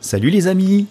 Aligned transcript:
Salut 0.00 0.30
les 0.30 0.46
amis 0.46 0.86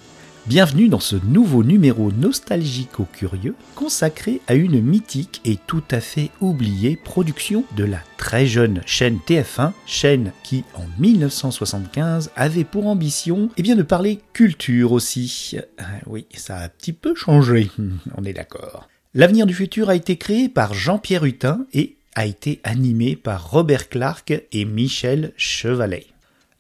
Bienvenue 0.46 0.88
dans 0.88 1.00
ce 1.00 1.16
nouveau 1.16 1.64
numéro 1.64 2.12
nostalgico-curieux 2.12 3.56
consacré 3.74 4.40
à 4.48 4.54
une 4.54 4.82
mythique 4.82 5.42
et 5.46 5.58
tout 5.58 5.84
à 5.90 6.00
fait 6.00 6.30
oubliée 6.42 6.96
production 6.96 7.64
de 7.76 7.86
la 7.86 7.98
très 8.18 8.46
jeune 8.46 8.82
chaîne 8.86 9.18
TF1, 9.28 9.72
chaîne 9.88 10.32
qui 10.44 10.64
en 10.76 10.86
1975 11.00 12.30
avait 12.36 12.64
pour 12.64 12.86
ambition 12.86 13.50
eh 13.58 13.64
bien, 13.64 13.76
de 13.76 13.82
parler 13.82 14.20
culture 14.32 14.92
aussi. 14.92 15.58
Euh, 15.58 15.84
oui, 16.06 16.28
ça 16.36 16.58
a 16.58 16.66
un 16.66 16.70
petit 16.70 16.94
peu 16.94 17.16
changé, 17.16 17.72
on 18.16 18.24
est 18.24 18.34
d'accord. 18.34 18.88
L'avenir 19.16 19.48
du 19.48 19.56
futur 19.56 19.90
a 19.90 19.96
été 19.96 20.18
créé 20.18 20.50
par 20.50 20.76
Jean-Pierre 20.76 21.26
Hutin 21.26 21.66
et 21.74 21.98
a 22.14 22.28
été 22.28 22.60
animé 22.64 23.16
par 23.16 23.50
Robert 23.50 23.90
Clark 23.90 24.34
et 24.52 24.66
Michel 24.66 25.34
Chevalet. 25.36 26.06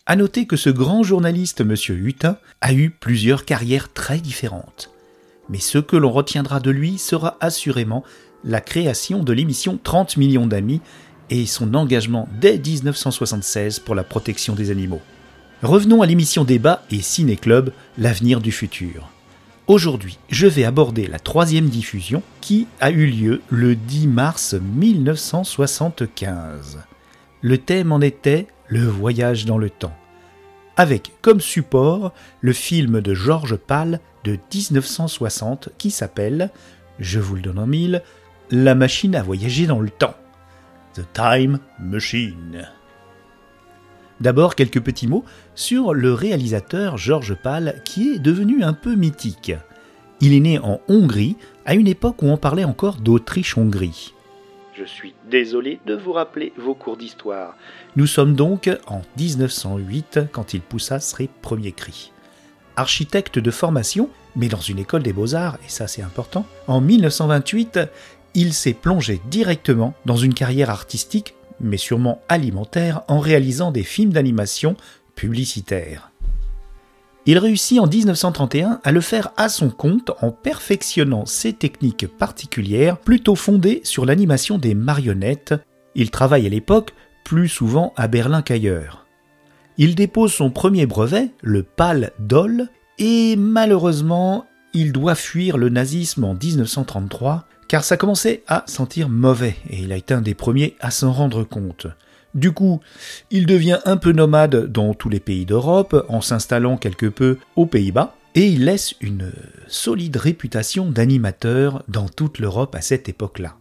À 0.09 0.15
noter 0.15 0.47
que 0.47 0.57
ce 0.57 0.71
grand 0.71 1.03
journaliste, 1.03 1.61
M. 1.61 1.75
Hutin, 1.89 2.37
a 2.61 2.73
eu 2.73 2.89
plusieurs 2.89 3.45
carrières 3.45 3.93
très 3.93 4.17
différentes. 4.17 4.89
Mais 5.49 5.59
ce 5.59 5.77
que 5.77 5.95
l'on 5.95 6.09
retiendra 6.09 6.59
de 6.59 6.71
lui 6.71 6.97
sera 6.97 7.37
assurément 7.41 8.03
la 8.43 8.59
création 8.59 9.21
de 9.21 9.33
l'émission 9.33 9.79
30 9.83 10.17
millions 10.17 10.47
d'amis 10.47 10.81
et 11.29 11.45
son 11.45 11.75
engagement 11.75 12.27
dès 12.41 12.57
1976 12.57 13.77
pour 13.77 13.93
la 13.93 14.03
protection 14.03 14.55
des 14.55 14.71
animaux. 14.71 15.01
Revenons 15.61 16.01
à 16.01 16.07
l'émission 16.07 16.43
Débat 16.43 16.81
et 16.89 17.03
Ciné 17.03 17.35
Club, 17.35 17.71
l'avenir 17.99 18.41
du 18.41 18.51
futur. 18.51 19.11
Aujourd'hui, 19.67 20.17
je 20.31 20.47
vais 20.47 20.63
aborder 20.63 21.05
la 21.05 21.19
troisième 21.19 21.69
diffusion 21.69 22.23
qui 22.41 22.65
a 22.79 22.89
eu 22.89 23.05
lieu 23.05 23.43
le 23.49 23.75
10 23.75 24.07
mars 24.07 24.55
1975. 24.55 26.79
Le 27.43 27.59
thème 27.59 27.91
en 27.91 28.01
était 28.01 28.47
le 28.69 28.85
voyage 28.85 29.45
dans 29.45 29.57
le 29.57 29.69
temps, 29.69 29.93
avec 30.79 31.11
comme 31.21 31.41
support 31.41 32.13
le 32.39 32.53
film 32.53 33.01
de 33.01 33.13
Georges 33.13 33.57
Pal 33.57 33.99
de 34.23 34.39
1960 34.53 35.67
qui 35.77 35.91
s'appelle, 35.91 36.51
je 36.99 37.19
vous 37.19 37.35
le 37.35 37.41
donne 37.41 37.59
en 37.59 37.67
mille, 37.67 38.01
La 38.49 38.75
machine 38.75 39.13
à 39.13 39.21
voyager 39.21 39.67
dans 39.67 39.81
le 39.81 39.89
temps. 39.89 40.15
The 40.93 41.01
Time 41.11 41.59
Machine. 41.81 42.65
D'abord 44.21 44.55
quelques 44.55 44.79
petits 44.79 45.07
mots 45.07 45.25
sur 45.53 45.93
le 45.93 46.13
réalisateur 46.13 46.97
Georges 46.97 47.35
Pal 47.35 47.81
qui 47.83 48.13
est 48.13 48.19
devenu 48.19 48.63
un 48.63 48.73
peu 48.73 48.95
mythique. 48.95 49.51
Il 50.21 50.33
est 50.33 50.39
né 50.39 50.59
en 50.59 50.79
Hongrie 50.87 51.35
à 51.65 51.75
une 51.75 51.87
époque 51.87 52.21
où 52.21 52.27
on 52.27 52.37
parlait 52.37 52.63
encore 52.63 53.01
d'Autriche-Hongrie. 53.01 54.13
Je 54.79 54.85
suis 54.85 55.13
désolé 55.29 55.81
de 55.85 55.93
vous 55.93 56.13
rappeler 56.13 56.53
vos 56.57 56.73
cours 56.73 56.95
d'histoire. 56.95 57.57
Nous 57.97 58.07
sommes 58.07 58.33
donc 58.33 58.69
en 58.87 59.01
1908 59.17 60.21
quand 60.31 60.53
il 60.53 60.61
poussa 60.61 61.01
ses 61.01 61.29
premiers 61.41 61.73
cris. 61.73 62.13
Architecte 62.77 63.39
de 63.39 63.51
formation, 63.51 64.09
mais 64.37 64.47
dans 64.47 64.61
une 64.61 64.79
école 64.79 65.03
des 65.03 65.11
beaux-arts, 65.11 65.57
et 65.65 65.69
ça 65.69 65.87
c'est 65.87 66.01
important, 66.01 66.45
en 66.67 66.79
1928, 66.79 67.77
il 68.35 68.53
s'est 68.53 68.73
plongé 68.73 69.19
directement 69.29 69.95
dans 70.05 70.15
une 70.15 70.33
carrière 70.33 70.69
artistique, 70.69 71.35
mais 71.59 71.75
sûrement 71.75 72.21
alimentaire, 72.29 73.01
en 73.09 73.19
réalisant 73.19 73.71
des 73.71 73.83
films 73.83 74.13
d'animation 74.13 74.77
publicitaires. 75.13 76.08
Il 77.25 77.37
réussit 77.37 77.79
en 77.79 77.87
1931 77.87 78.79
à 78.83 78.91
le 78.91 79.01
faire 79.01 79.31
à 79.37 79.49
son 79.49 79.69
compte 79.69 80.11
en 80.21 80.31
perfectionnant 80.31 81.25
ses 81.25 81.53
techniques 81.53 82.07
particulières 82.07 82.97
plutôt 82.97 83.35
fondées 83.35 83.81
sur 83.83 84.05
l'animation 84.05 84.57
des 84.57 84.73
marionnettes. 84.73 85.53
Il 85.95 86.11
travaille 86.11 86.45
à 86.47 86.49
l'époque 86.49 86.93
plus 87.23 87.49
souvent 87.49 87.93
à 87.97 88.07
Berlin 88.07 88.41
qu'ailleurs. 88.41 89.05
Il 89.77 89.95
dépose 89.95 90.33
son 90.33 90.49
premier 90.49 90.85
brevet, 90.85 91.29
le 91.41 91.63
PAL 91.63 92.11
Doll, 92.19 92.67
et 92.97 93.35
malheureusement, 93.35 94.45
il 94.73 94.91
doit 94.91 95.15
fuir 95.15 95.57
le 95.57 95.69
nazisme 95.69 96.23
en 96.23 96.33
1933 96.33 97.45
car 97.69 97.83
ça 97.83 97.95
commençait 97.97 98.43
à 98.47 98.63
sentir 98.65 99.09
mauvais 99.09 99.55
et 99.69 99.77
il 99.79 99.91
a 99.93 99.95
été 99.95 100.13
un 100.13 100.21
des 100.21 100.33
premiers 100.33 100.75
à 100.81 100.91
s'en 100.91 101.13
rendre 101.13 101.43
compte. 101.43 101.87
Du 102.35 102.51
coup, 102.51 102.79
il 103.31 103.45
devient 103.45 103.79
un 103.85 103.97
peu 103.97 104.11
nomade 104.11 104.71
dans 104.71 104.93
tous 104.93 105.09
les 105.09 105.19
pays 105.19 105.45
d'Europe 105.45 106.05
en 106.09 106.21
s'installant 106.21 106.77
quelque 106.77 107.07
peu 107.07 107.37
aux 107.55 107.65
Pays-Bas 107.65 108.15
et 108.35 108.47
il 108.47 108.65
laisse 108.65 108.93
une 109.01 109.31
solide 109.67 110.17
réputation 110.17 110.91
d'animateur 110.91 111.83
dans 111.87 112.07
toute 112.07 112.39
l'Europe 112.39 112.75
à 112.75 112.81
cette 112.81 113.09
époque-là. 113.09 113.55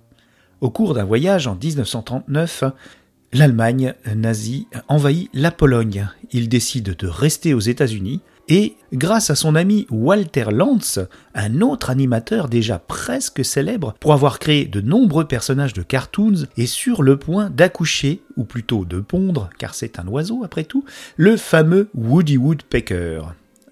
Au 0.61 0.71
cours 0.71 0.95
d'un 0.95 1.05
voyage 1.05 1.47
en 1.47 1.55
1939, 1.55 2.65
l'Allemagne 3.33 3.95
nazie 4.15 4.67
envahit 4.89 5.31
la 5.33 5.51
Pologne. 5.51 6.09
Il 6.33 6.49
décide 6.49 6.97
de 6.97 7.07
rester 7.07 7.55
aux 7.55 7.61
États-Unis 7.61 8.21
et 8.49 8.77
grâce 8.93 9.31
à 9.31 9.35
son 9.35 9.55
ami 9.55 9.87
Walter 9.91 10.47
Lantz, 10.51 11.01
un 11.35 11.61
autre 11.61 11.91
animateur 11.91 12.49
déjà 12.49 12.79
presque 12.79 13.45
célèbre 13.45 13.95
pour 14.01 14.15
avoir 14.15 14.39
créé 14.39 14.65
de 14.65 14.81
nombreux 14.81 15.27
personnages 15.27 15.75
de 15.75 15.83
cartoons, 15.83 16.47
est 16.57 16.67
sur 16.67 17.03
le 17.03 17.19
point 17.19 17.51
d'accoucher, 17.51 18.23
ou 18.37 18.45
plutôt 18.45 18.87
de 18.87 19.01
pondre, 19.01 19.51
car 19.59 19.75
c'est 19.75 19.99
un 19.99 20.09
oiseau 20.09 20.45
après 20.45 20.65
tout, 20.65 20.85
le 21.17 21.37
fameux 21.37 21.91
Woody 21.95 22.39
Woodpecker. 22.39 23.23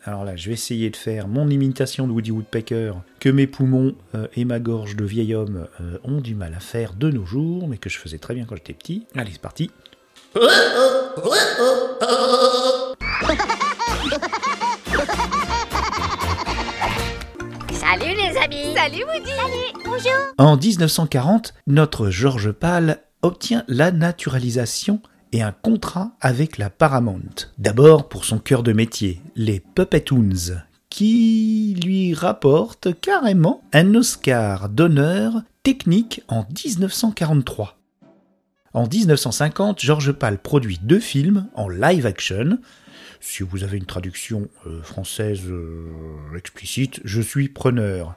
Alors 0.04 0.24
là, 0.24 0.36
je 0.36 0.48
vais 0.48 0.52
essayer 0.52 0.90
de 0.90 0.96
faire 0.96 1.26
mon 1.26 1.48
imitation 1.48 2.06
de 2.06 2.12
Woody 2.12 2.30
Woodpecker, 2.30 2.92
que 3.18 3.28
mes 3.28 3.46
poumons 3.46 3.94
euh, 4.14 4.28
et 4.36 4.44
ma 4.44 4.60
gorge 4.60 4.94
de 4.94 5.04
vieil 5.04 5.34
homme 5.34 5.66
euh, 5.80 5.98
ont 6.04 6.20
du 6.20 6.34
mal 6.34 6.54
à 6.54 6.60
faire 6.60 6.94
de 6.94 7.10
nos 7.10 7.24
jours, 7.24 7.66
mais 7.66 7.78
que 7.78 7.88
je 7.88 7.98
faisais 7.98 8.18
très 8.18 8.34
bien 8.34 8.44
quand 8.44 8.56
j'étais 8.56 8.74
petit. 8.74 9.06
Allez, 9.16 9.32
c'est 9.32 9.40
parti. 9.40 9.70
Salut 17.88 18.16
les 18.16 18.36
amis 18.38 18.74
Salut 18.74 19.04
Woody 19.04 19.30
Salut, 19.30 19.84
bonjour 19.84 20.12
En 20.38 20.56
1940, 20.56 21.54
notre 21.68 22.10
George 22.10 22.50
Pal 22.50 22.98
obtient 23.22 23.62
la 23.68 23.92
naturalisation 23.92 25.00
et 25.30 25.40
un 25.40 25.52
contrat 25.52 26.10
avec 26.20 26.58
la 26.58 26.68
Paramount. 26.68 27.20
D'abord 27.58 28.08
pour 28.08 28.24
son 28.24 28.38
cœur 28.38 28.64
de 28.64 28.72
métier, 28.72 29.20
les 29.36 29.60
Puppetoons, 29.60 30.56
qui 30.90 31.78
lui 31.84 32.12
rapporte 32.12 32.88
carrément 33.00 33.62
un 33.72 33.94
Oscar 33.94 34.68
d'honneur 34.68 35.42
technique 35.62 36.22
en 36.26 36.40
1943. 36.40 37.78
En 38.74 38.88
1950, 38.88 39.80
George 39.80 40.10
Pal 40.10 40.38
produit 40.38 40.80
deux 40.82 41.00
films 41.00 41.46
en 41.54 41.68
live 41.68 42.04
action, 42.04 42.58
si 43.20 43.42
vous 43.42 43.64
avez 43.64 43.76
une 43.76 43.86
traduction 43.86 44.48
euh, 44.66 44.82
française 44.82 45.42
euh, 45.48 46.36
explicite, 46.36 47.00
je 47.04 47.20
suis 47.20 47.48
preneur. 47.48 48.14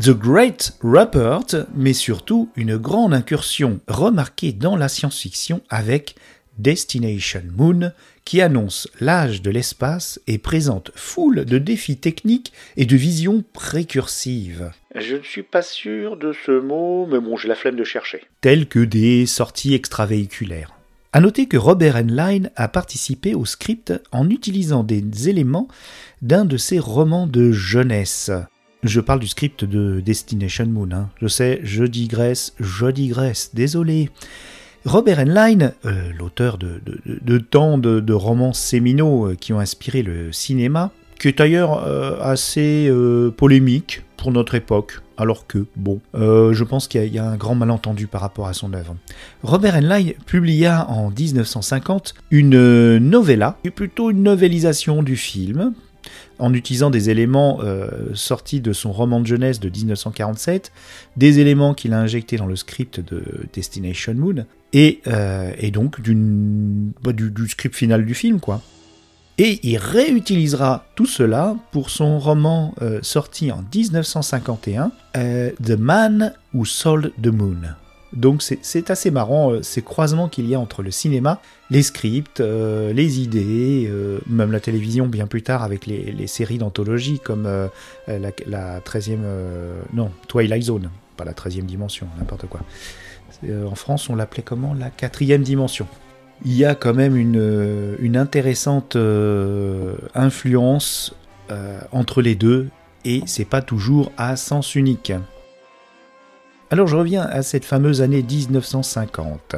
The 0.00 0.10
Great 0.10 0.78
Rupert, 0.82 1.66
mais 1.74 1.92
surtout 1.92 2.50
une 2.56 2.76
grande 2.76 3.12
incursion 3.12 3.80
remarquée 3.86 4.52
dans 4.52 4.76
la 4.76 4.88
science-fiction 4.88 5.60
avec 5.68 6.14
Destination 6.58 7.42
Moon, 7.56 7.92
qui 8.24 8.40
annonce 8.40 8.88
l'âge 9.00 9.42
de 9.42 9.50
l'espace 9.50 10.20
et 10.26 10.38
présente 10.38 10.90
foule 10.94 11.44
de 11.44 11.58
défis 11.58 11.96
techniques 11.96 12.52
et 12.76 12.86
de 12.86 12.96
visions 12.96 13.44
précursives. 13.52 14.70
Je 14.94 15.16
ne 15.16 15.22
suis 15.22 15.42
pas 15.42 15.62
sûr 15.62 16.16
de 16.16 16.32
ce 16.32 16.52
mot, 16.52 17.06
mais 17.06 17.20
bon, 17.20 17.36
j'ai 17.36 17.48
la 17.48 17.54
flemme 17.54 17.76
de 17.76 17.84
chercher. 17.84 18.22
Tels 18.40 18.66
que 18.68 18.80
des 18.80 19.26
sorties 19.26 19.74
extravéhiculaires. 19.74 20.79
À 21.12 21.20
noter 21.20 21.46
que 21.46 21.56
Robert 21.56 21.96
Heinlein 21.96 22.50
a 22.54 22.68
participé 22.68 23.34
au 23.34 23.44
script 23.44 23.92
en 24.12 24.30
utilisant 24.30 24.84
des 24.84 25.28
éléments 25.28 25.66
d'un 26.22 26.44
de 26.44 26.56
ses 26.56 26.78
romans 26.78 27.26
de 27.26 27.50
jeunesse. 27.50 28.30
Je 28.84 29.00
parle 29.00 29.18
du 29.18 29.26
script 29.26 29.64
de 29.64 29.98
Destination 29.98 30.66
Moon. 30.66 30.88
Hein. 30.92 31.10
Je 31.20 31.26
sais, 31.26 31.60
je 31.64 31.82
digresse, 31.82 32.54
je 32.60 32.86
digresse, 32.86 33.50
désolé. 33.54 34.08
Robert 34.84 35.18
Heinlein, 35.18 35.72
euh, 35.84 36.12
l'auteur 36.16 36.58
de, 36.58 37.38
tant 37.38 37.76
de, 37.76 38.12
romans 38.12 38.52
séminaux 38.52 39.30
euh, 39.30 39.34
qui 39.34 39.52
ont 39.52 39.58
inspiré 39.58 40.04
le 40.04 40.30
cinéma, 40.30 40.92
qui 41.20 41.28
est 41.28 41.38
d'ailleurs 41.38 41.86
euh, 41.86 42.18
assez 42.20 42.92
polémique 43.36 44.02
pour 44.20 44.32
notre 44.32 44.54
époque, 44.54 45.00
alors 45.16 45.46
que, 45.46 45.64
bon, 45.76 46.00
euh, 46.14 46.52
je 46.52 46.62
pense 46.62 46.88
qu'il 46.88 47.06
y, 47.06 47.18
a 47.18 47.24
un 47.24 47.36
grand 47.36 47.54
malentendu 47.54 48.06
par 48.06 48.20
rapport 48.20 48.48
à 48.48 48.52
son 48.52 48.74
œuvre. 48.74 48.94
Robert 49.42 49.74
Heinlein 49.74 50.12
publia 50.26 50.88
en 50.90 51.10
1950 51.10 52.14
une 52.30 52.98
novella, 52.98 53.56
plutôt 53.74 54.10
une 54.10 54.22
novélisation 54.22 55.02
du 55.02 55.16
film, 55.16 55.72
en 56.38 56.52
utilisant 56.52 56.90
des 56.90 57.08
éléments 57.08 57.60
euh, 57.62 57.88
sortis 58.12 58.60
de 58.60 58.74
son 58.74 58.92
roman 58.92 59.20
de 59.20 59.26
jeunesse 59.26 59.58
de 59.58 59.70
1947, 59.70 60.70
des 61.16 61.38
éléments 61.38 61.72
qu'il 61.72 61.94
a 61.94 61.98
injectés 61.98 62.36
dans 62.36 62.46
le 62.46 62.56
script 62.56 63.00
de 63.00 63.22
Destination 63.54 64.14
Moon, 64.14 64.44
et, 64.74 65.00
euh, 65.06 65.52
donc 65.70 65.98
bah, 67.02 67.12
du 67.12 67.48
script 67.48 67.74
final 67.74 68.04
du 68.04 68.14
film, 68.14 68.38
quoi 68.38 68.60
et 69.42 69.58
il 69.62 69.78
réutilisera 69.78 70.84
tout 70.94 71.06
cela 71.06 71.56
pour 71.72 71.88
son 71.88 72.18
roman 72.18 72.74
euh, 72.82 72.98
sorti 73.00 73.50
en 73.50 73.64
1951, 73.74 74.92
euh, 75.16 75.50
The 75.64 75.78
Man 75.78 76.34
Who 76.52 76.66
Sold 76.66 77.12
the 77.22 77.28
Moon. 77.28 77.56
Donc 78.12 78.42
c'est 78.42 78.90
assez 78.90 79.10
marrant 79.10 79.50
euh, 79.50 79.62
ces 79.62 79.80
croisements 79.80 80.28
qu'il 80.28 80.46
y 80.46 80.54
a 80.54 80.60
entre 80.60 80.82
le 80.82 80.90
cinéma, 80.90 81.40
les 81.70 81.82
scripts, 81.82 82.40
les 82.40 83.20
idées, 83.20 83.90
même 84.26 84.52
la 84.52 84.60
télévision 84.60 85.06
bien 85.06 85.26
plus 85.26 85.42
tard 85.42 85.62
avec 85.62 85.86
les, 85.86 86.26
séries 86.26 86.58
d'anthologie 86.58 87.18
comme 87.18 87.48
la, 88.06 88.80
13e... 88.80 89.20
non, 89.94 90.10
Twilight 90.28 90.64
Zone, 90.64 90.90
pas 91.16 91.24
la 91.24 91.32
13e 91.32 91.62
dimension, 91.62 92.08
n'importe 92.18 92.46
quoi. 92.46 92.60
en 93.48 93.74
France 93.74 94.10
on 94.10 94.16
l'appelait 94.16 94.42
comment? 94.42 94.74
La 94.74 94.90
quatrième 94.90 95.44
dimension. 95.44 95.86
Il 96.44 96.56
y 96.56 96.64
a 96.64 96.74
quand 96.74 96.94
même 96.94 97.16
une, 97.16 97.96
une 98.00 98.16
intéressante 98.16 98.96
influence 100.14 101.14
entre 101.92 102.22
les 102.22 102.34
deux 102.34 102.68
et 103.04 103.22
c'est 103.26 103.44
pas 103.44 103.62
toujours 103.62 104.12
à 104.16 104.36
sens 104.36 104.74
unique. 104.74 105.12
Alors 106.70 106.86
je 106.86 106.96
reviens 106.96 107.22
à 107.22 107.42
cette 107.42 107.64
fameuse 107.64 108.00
année 108.00 108.22
1950, 108.22 109.56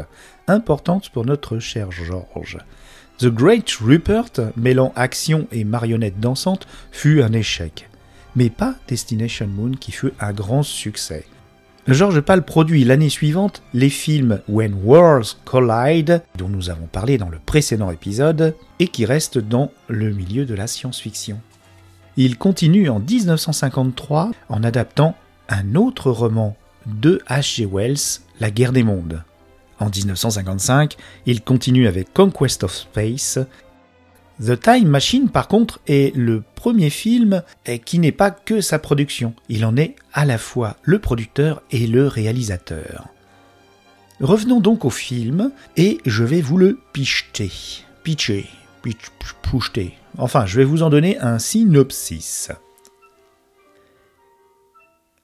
importante 0.49 1.11
pour 1.11 1.27
notre 1.27 1.59
cher 1.59 1.91
George. 1.91 2.59
The 3.19 3.27
Great 3.27 3.71
Rupert, 3.81 4.53
mêlant 4.57 4.93
action 4.97 5.47
et 5.53 5.65
marionnette 5.65 6.19
dansante, 6.21 6.67
fut 6.91 7.23
un 7.23 7.33
échec. 7.33 7.91
Mais 8.35 8.49
pas 8.49 8.77
Destination 8.89 9.47
Moon 9.47 9.73
qui 9.73 9.93
fut 9.93 10.13
un 10.21 10.33
grand 10.33 10.63
succès. 10.63 11.27
George 11.89 12.21
Pal 12.21 12.45
produit 12.45 12.85
l'année 12.85 13.09
suivante 13.09 13.61
les 13.75 13.91
films 13.91 14.41
When 14.49 14.75
Worlds 14.85 15.39
Collide, 15.45 16.23
dont 16.39 16.49
nous 16.49 16.71
avons 16.71 16.87
parlé 16.87 17.19
dans 17.19 17.29
le 17.29 17.41
précédent 17.45 17.91
épisode, 17.91 18.55
et 18.79 18.87
qui 18.87 19.05
restent 19.05 19.39
dans 19.39 19.73
le 19.89 20.13
milieu 20.13 20.45
de 20.45 20.55
la 20.55 20.69
science-fiction. 20.69 21.41
Il 22.17 22.39
continue 22.39 22.89
en 22.89 23.01
1953 23.01 24.31
en 24.49 24.63
adaptant 24.63 25.17
un 25.49 25.75
autre 25.75 26.13
roman 26.13 26.57
de 26.87 27.21
H.G. 27.29 27.67
Wells, 27.67 28.21
La 28.39 28.53
guerre 28.53 28.73
des 28.73 28.85
mondes. 28.85 29.25
En 29.81 29.89
1955, 29.89 30.97
il 31.27 31.43
continue 31.43 31.89
avec 31.89 32.13
Conquest 32.13 32.63
of 32.63 32.73
Space. 32.73 33.41
The 34.41 34.59
Time 34.59 34.89
Machine, 34.89 35.29
par 35.29 35.49
contre, 35.49 35.81
est 35.87 36.15
le 36.17 36.43
premier 36.55 36.91
film 36.91 37.43
qui 37.85 37.99
n'est 37.99 38.13
pas 38.13 38.31
que 38.31 38.61
sa 38.61 38.79
production. 38.79 39.35
Il 39.49 39.65
en 39.65 39.77
est 39.77 39.97
à 40.13 40.25
la 40.25 40.39
fois 40.39 40.77
le 40.83 40.99
producteur 40.99 41.63
et 41.71 41.87
le 41.87 42.07
réalisateur. 42.07 43.09
Revenons 44.21 44.61
donc 44.61 44.85
au 44.85 44.91
film 44.91 45.51
et 45.77 45.99
je 46.07 46.25
vais 46.25 46.41
vous 46.41 46.57
le 46.57 46.79
picheter. 46.93 47.51
Pitcher. 48.05 48.47
Pitch, 48.83 49.11
Enfin, 50.19 50.47
je 50.47 50.57
vais 50.57 50.65
vous 50.65 50.83
en 50.83 50.91
donner 50.91 51.19
un 51.19 51.39
synopsis. 51.39 52.51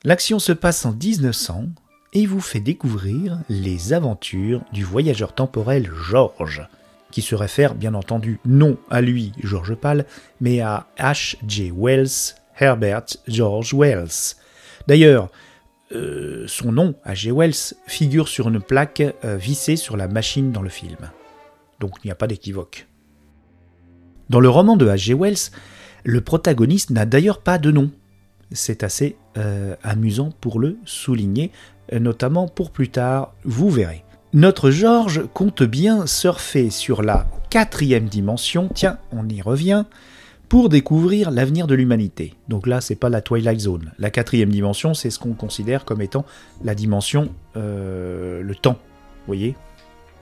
L'action 0.05 0.39
se 0.39 0.53
passe 0.53 0.87
en 0.87 0.93
1900 0.93 1.67
et 2.13 2.27
vous 2.27 2.41
fait 2.41 2.61
découvrir 2.61 3.41
les 3.49 3.93
aventures 3.93 4.63
du 4.73 4.85
voyageur 4.85 5.35
temporel 5.35 5.91
George, 6.09 6.67
qui 7.11 7.23
se 7.23 7.35
réfère 7.35 7.75
bien 7.75 7.95
entendu 7.95 8.41
non 8.45 8.77
à 8.91 9.01
lui, 9.01 9.33
George 9.43 9.75
Pal, 9.75 10.07
mais 10.41 10.61
à 10.61 10.87
H.G. 10.99 11.73
Wells, 11.77 12.35
Herbert 12.59 13.07
George 13.27 13.75
Wells. 13.75 14.37
D'ailleurs, 14.87 15.31
euh, 15.93 16.45
son 16.47 16.73
nom, 16.73 16.95
H.G. 17.07 17.33
Wells, 17.33 17.75
figure 17.87 18.29
sur 18.29 18.49
une 18.49 18.61
plaque 18.61 19.03
euh, 19.25 19.37
vissée 19.37 19.77
sur 19.77 19.97
la 19.97 20.09
machine 20.09 20.53
dans 20.53 20.63
le 20.63 20.69
film. 20.69 21.11
Donc 21.81 21.93
il 22.03 22.09
n'y 22.09 22.13
a 22.13 22.17
pas 22.17 22.27
d'équivoque. 22.27 22.87
Dans 24.29 24.41
le 24.41 24.49
roman 24.49 24.77
de 24.77 24.87
H.G. 24.87 25.15
Wells, 25.15 25.51
le 26.05 26.21
protagoniste 26.21 26.91
n'a 26.91 27.07
d'ailleurs 27.07 27.41
pas 27.41 27.59
de 27.59 27.71
nom. 27.71 27.91
C'est 28.53 28.83
assez 28.83 29.17
euh, 29.37 29.77
amusant 29.83 30.31
pour 30.41 30.59
le 30.59 30.79
souligner, 30.85 31.53
notamment 31.93 32.49
pour 32.49 32.71
plus 32.71 32.91
tard, 32.91 33.35
vous 33.45 33.71
verrez. 33.71 34.05
Notre 34.35 34.71
George 34.71 35.23
compte 35.33 35.63
bien 35.63 36.07
surfer 36.07 36.69
sur 36.69 37.01
la 37.01 37.27
quatrième 37.49 38.09
dimension, 38.09 38.69
tiens, 38.75 38.99
on 39.11 39.27
y 39.27 39.41
revient, 39.41 39.85
pour 40.51 40.69
découvrir 40.69 41.31
l'avenir 41.31 41.67
de 41.67 41.75
l'humanité. 41.75 42.35
Donc 42.47 42.67
là, 42.67 42.83
c'est 42.83 42.95
pas 42.95 43.09
la 43.09 43.23
Twilight 43.23 43.61
Zone. 43.61 43.93
La 43.99 44.11
quatrième 44.11 44.51
dimension, 44.51 44.93
c'est 44.93 45.09
ce 45.09 45.19
qu'on 45.19 45.33
considère 45.33 45.87
comme 45.87 46.03
étant 46.03 46.27
la 46.63 46.75
dimension, 46.75 47.31
euh, 47.57 48.43
le 48.43 48.55
temps. 48.55 48.77
Vous 49.21 49.27
voyez? 49.29 49.57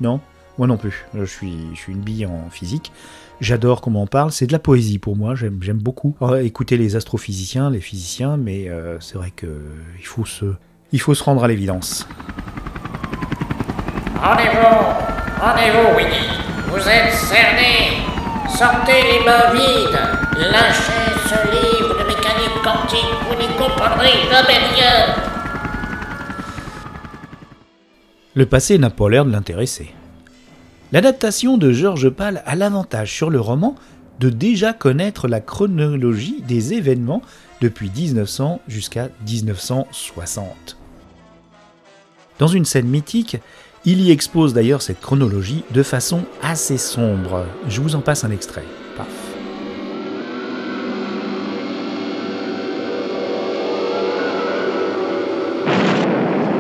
Non? 0.00 0.20
Moi 0.56 0.69
non 0.69 0.76
plus. 0.76 1.05
Je 1.14 1.25
suis, 1.25 1.52
une 1.88 2.00
bille 2.00 2.26
en 2.26 2.49
physique. 2.49 2.93
J'adore 3.41 3.81
comment 3.81 4.02
on 4.02 4.06
parle, 4.06 4.31
c'est 4.31 4.47
de 4.47 4.52
la 4.52 4.61
poésie 4.61 4.99
pour 4.99 5.17
moi, 5.17 5.35
j'aime 5.35 5.79
beaucoup 5.79 6.14
écouter 6.41 6.76
les 6.76 6.94
astrophysiciens, 6.94 7.70
les 7.70 7.81
physiciens, 7.81 8.37
mais 8.37 8.69
euh, 8.69 8.99
c'est 9.00 9.19
vrai 9.19 9.32
qu'il 9.37 10.05
faut, 10.05 10.25
se, 10.25 10.47
il 10.93 11.00
faut 11.00 11.12
se 11.14 11.23
rendre 11.23 11.43
à 11.44 11.49
l'évidence. 11.49 12.06
Rendez-vous, 14.22 15.40
rendez-vous, 15.40 15.96
Winnie, 15.96 16.30
vous 16.68 16.88
êtes 16.88 17.12
cerné, 17.12 17.98
sortez 18.48 19.02
les 19.02 19.24
mains 19.24 19.52
vides, 19.52 19.98
lâchez 20.50 21.06
ce 21.28 21.34
livre 21.50 21.98
de 21.98 22.04
mécanique 22.08 22.62
quantique, 22.64 23.12
vous 23.28 23.36
n'y 23.36 23.48
comprendrez 23.56 24.12
jamais 24.30 24.58
rien. 24.74 25.14
Le 28.34 28.46
passé 28.46 28.78
n'a 28.78 28.90
pas 28.90 29.08
l'air 29.10 29.24
de 29.26 29.32
l'intéresser. 29.32 29.92
L'adaptation 30.92 31.58
de 31.58 31.72
Georges 31.72 32.10
Pal 32.10 32.42
a 32.46 32.54
l'avantage 32.54 33.12
sur 33.12 33.28
le 33.28 33.40
roman 33.40 33.74
de 34.18 34.30
déjà 34.30 34.72
connaître 34.72 35.28
la 35.28 35.40
chronologie 35.40 36.42
des 36.42 36.72
événements 36.72 37.22
depuis 37.60 37.90
1900 37.90 38.60
jusqu'à 38.66 39.08
1960. 39.26 40.78
Dans 42.38 42.48
une 42.48 42.64
scène 42.64 42.86
mythique, 42.86 43.38
il 43.87 44.00
y 44.00 44.11
expose 44.11 44.53
d'ailleurs 44.53 44.83
cette 44.83 45.00
chronologie 45.00 45.62
de 45.71 45.85
façon 45.85 46.25
assez 46.43 46.77
sombre. 46.77 47.47
Je 47.69 47.81
vous 47.81 47.94
en 47.94 48.00
passe 48.00 48.25
un 48.25 48.33
extrait. 48.33 48.65
Paf. 48.97 49.06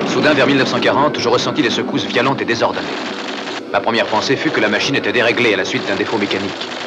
Soudain, 0.06 0.34
vers 0.34 0.46
1940, 0.46 1.18
je 1.18 1.28
ressentis 1.28 1.62
des 1.62 1.70
secousses 1.70 2.06
violentes 2.06 2.40
et 2.42 2.44
désordonnées. 2.44 2.86
Ma 3.72 3.80
première 3.80 4.06
pensée 4.06 4.36
fut 4.36 4.50
que 4.50 4.60
la 4.60 4.68
machine 4.68 4.94
était 4.94 5.12
déréglée 5.12 5.52
à 5.52 5.56
la 5.56 5.64
suite 5.64 5.86
d'un 5.88 5.96
défaut 5.96 6.18
mécanique. 6.18 6.85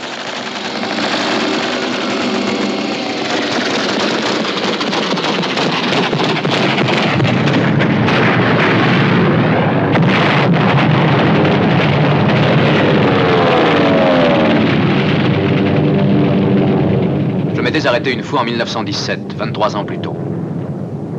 Arrêté 17.99 18.13
une 18.13 18.23
fois 18.23 18.41
en 18.41 18.43
1917, 18.45 19.33
23 19.37 19.75
ans 19.75 19.83
plus 19.83 19.99
tôt. 19.99 20.15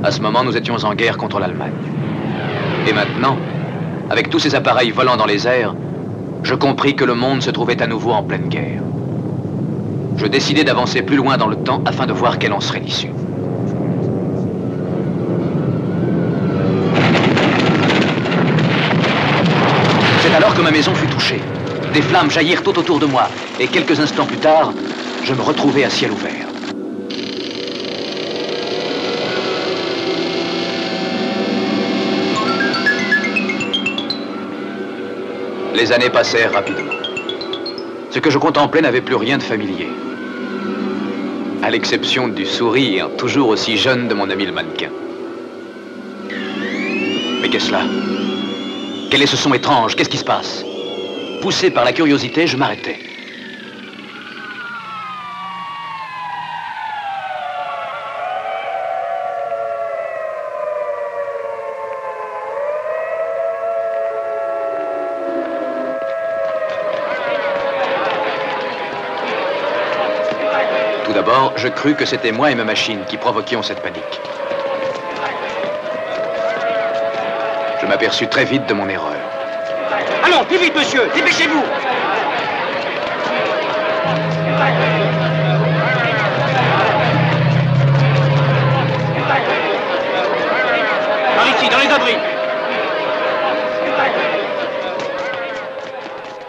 À 0.02 0.11
ce 0.11 0.23
moment, 0.23 0.43
nous 0.43 0.57
étions 0.57 0.76
en 0.76 0.95
guerre 0.95 1.19
contre 1.19 1.38
l'Allemagne. 1.38 1.75
Et 2.88 2.95
maintenant, 2.95 3.37
avec 4.09 4.31
tous 4.31 4.38
ces 4.38 4.55
appareils 4.55 4.90
volant 4.90 5.19
dans 5.19 5.26
les 5.26 5.47
airs, 5.47 5.75
je 6.43 6.55
compris 6.55 6.97
que 6.97 7.05
le 7.05 7.14
monde 7.14 7.43
se 7.43 7.50
trouvait 7.50 7.83
à 7.83 7.87
nouveau 7.87 8.12
en 8.12 8.23
pleine 8.23 8.49
guerre. 8.49 8.81
Je 10.16 10.26
décidai 10.26 10.64
d'avancer 10.64 11.02
plus 11.02 11.16
loin 11.16 11.37
dans 11.37 11.49
le 11.49 11.57
temps 11.57 11.83
afin 11.85 12.07
de 12.07 12.14
voir 12.14 12.38
quelle 12.38 12.55
en 12.55 12.61
serait 12.61 12.81
l'issue. 12.81 13.12
C'est 20.23 20.35
alors 20.35 20.55
que 20.55 20.62
ma 20.62 20.71
maison 20.71 20.95
fut 20.95 21.09
touchée. 21.09 21.43
Des 21.93 22.00
flammes 22.00 22.31
jaillirent 22.31 22.62
tout 22.62 22.78
autour 22.78 22.99
de 22.99 23.07
moi, 23.07 23.28
et 23.59 23.66
quelques 23.66 24.00
instants 24.00 24.25
plus 24.25 24.38
tard, 24.38 24.73
je 25.25 25.35
me 25.35 25.43
retrouvai 25.43 25.85
à 25.85 25.90
ciel 25.90 26.12
ouvert. 26.12 26.50
Les 35.75 35.93
années 35.93 36.11
passèrent 36.11 36.53
rapidement. 36.53 36.93
Ce 38.11 38.19
que 38.19 38.31
je 38.31 38.39
contemplais 38.39 38.81
n'avait 38.81 39.00
plus 39.00 39.15
rien 39.15 39.39
de 39.39 39.43
familier. 39.43 39.89
À 41.62 41.71
l'exception 41.71 42.29
du 42.29 42.45
sourire 42.47 43.09
toujours 43.17 43.49
aussi 43.49 43.77
jeune 43.77 44.09
de 44.09 44.15
mon 44.15 44.31
ami 44.31 44.47
le 44.47 44.53
mannequin. 44.53 44.91
Mais 47.41 47.49
qu'est-ce 47.49 47.71
là? 47.71 47.83
Quel 49.11 49.23
est 49.23 49.27
ce 49.27 49.37
son 49.37 49.53
étrange? 49.55 49.95
Qu'est-ce 49.95 50.09
qui 50.09 50.19
se 50.19 50.25
passe? 50.25 50.65
Poussé 51.41 51.71
par 51.71 51.85
la 51.85 51.93
curiosité, 51.93 52.47
je 52.47 52.57
m'arrêtais. 52.57 53.10
Je 71.61 71.69
crus 71.69 71.95
que 71.95 72.07
c'était 72.07 72.33
moi 72.33 72.50
et 72.50 72.55
ma 72.55 72.64
machine 72.64 73.00
qui 73.07 73.19
provoquions 73.19 73.62
cette 73.62 73.81
panique. 73.81 74.21
Je 77.83 77.87
m'aperçus 77.87 78.29
très 78.29 78.47
vite 78.47 78.67
de 78.67 78.73
mon 78.73 78.88
erreur. 78.88 79.12
Allons, 80.25 80.43
plus 80.47 80.57
vite, 80.57 80.75
monsieur, 80.75 81.02
dépêchez-vous 81.14 81.62
Par 91.37 91.47
ici, 91.47 91.69
dans 91.69 91.79
les 91.79 91.95
abris 91.95 92.17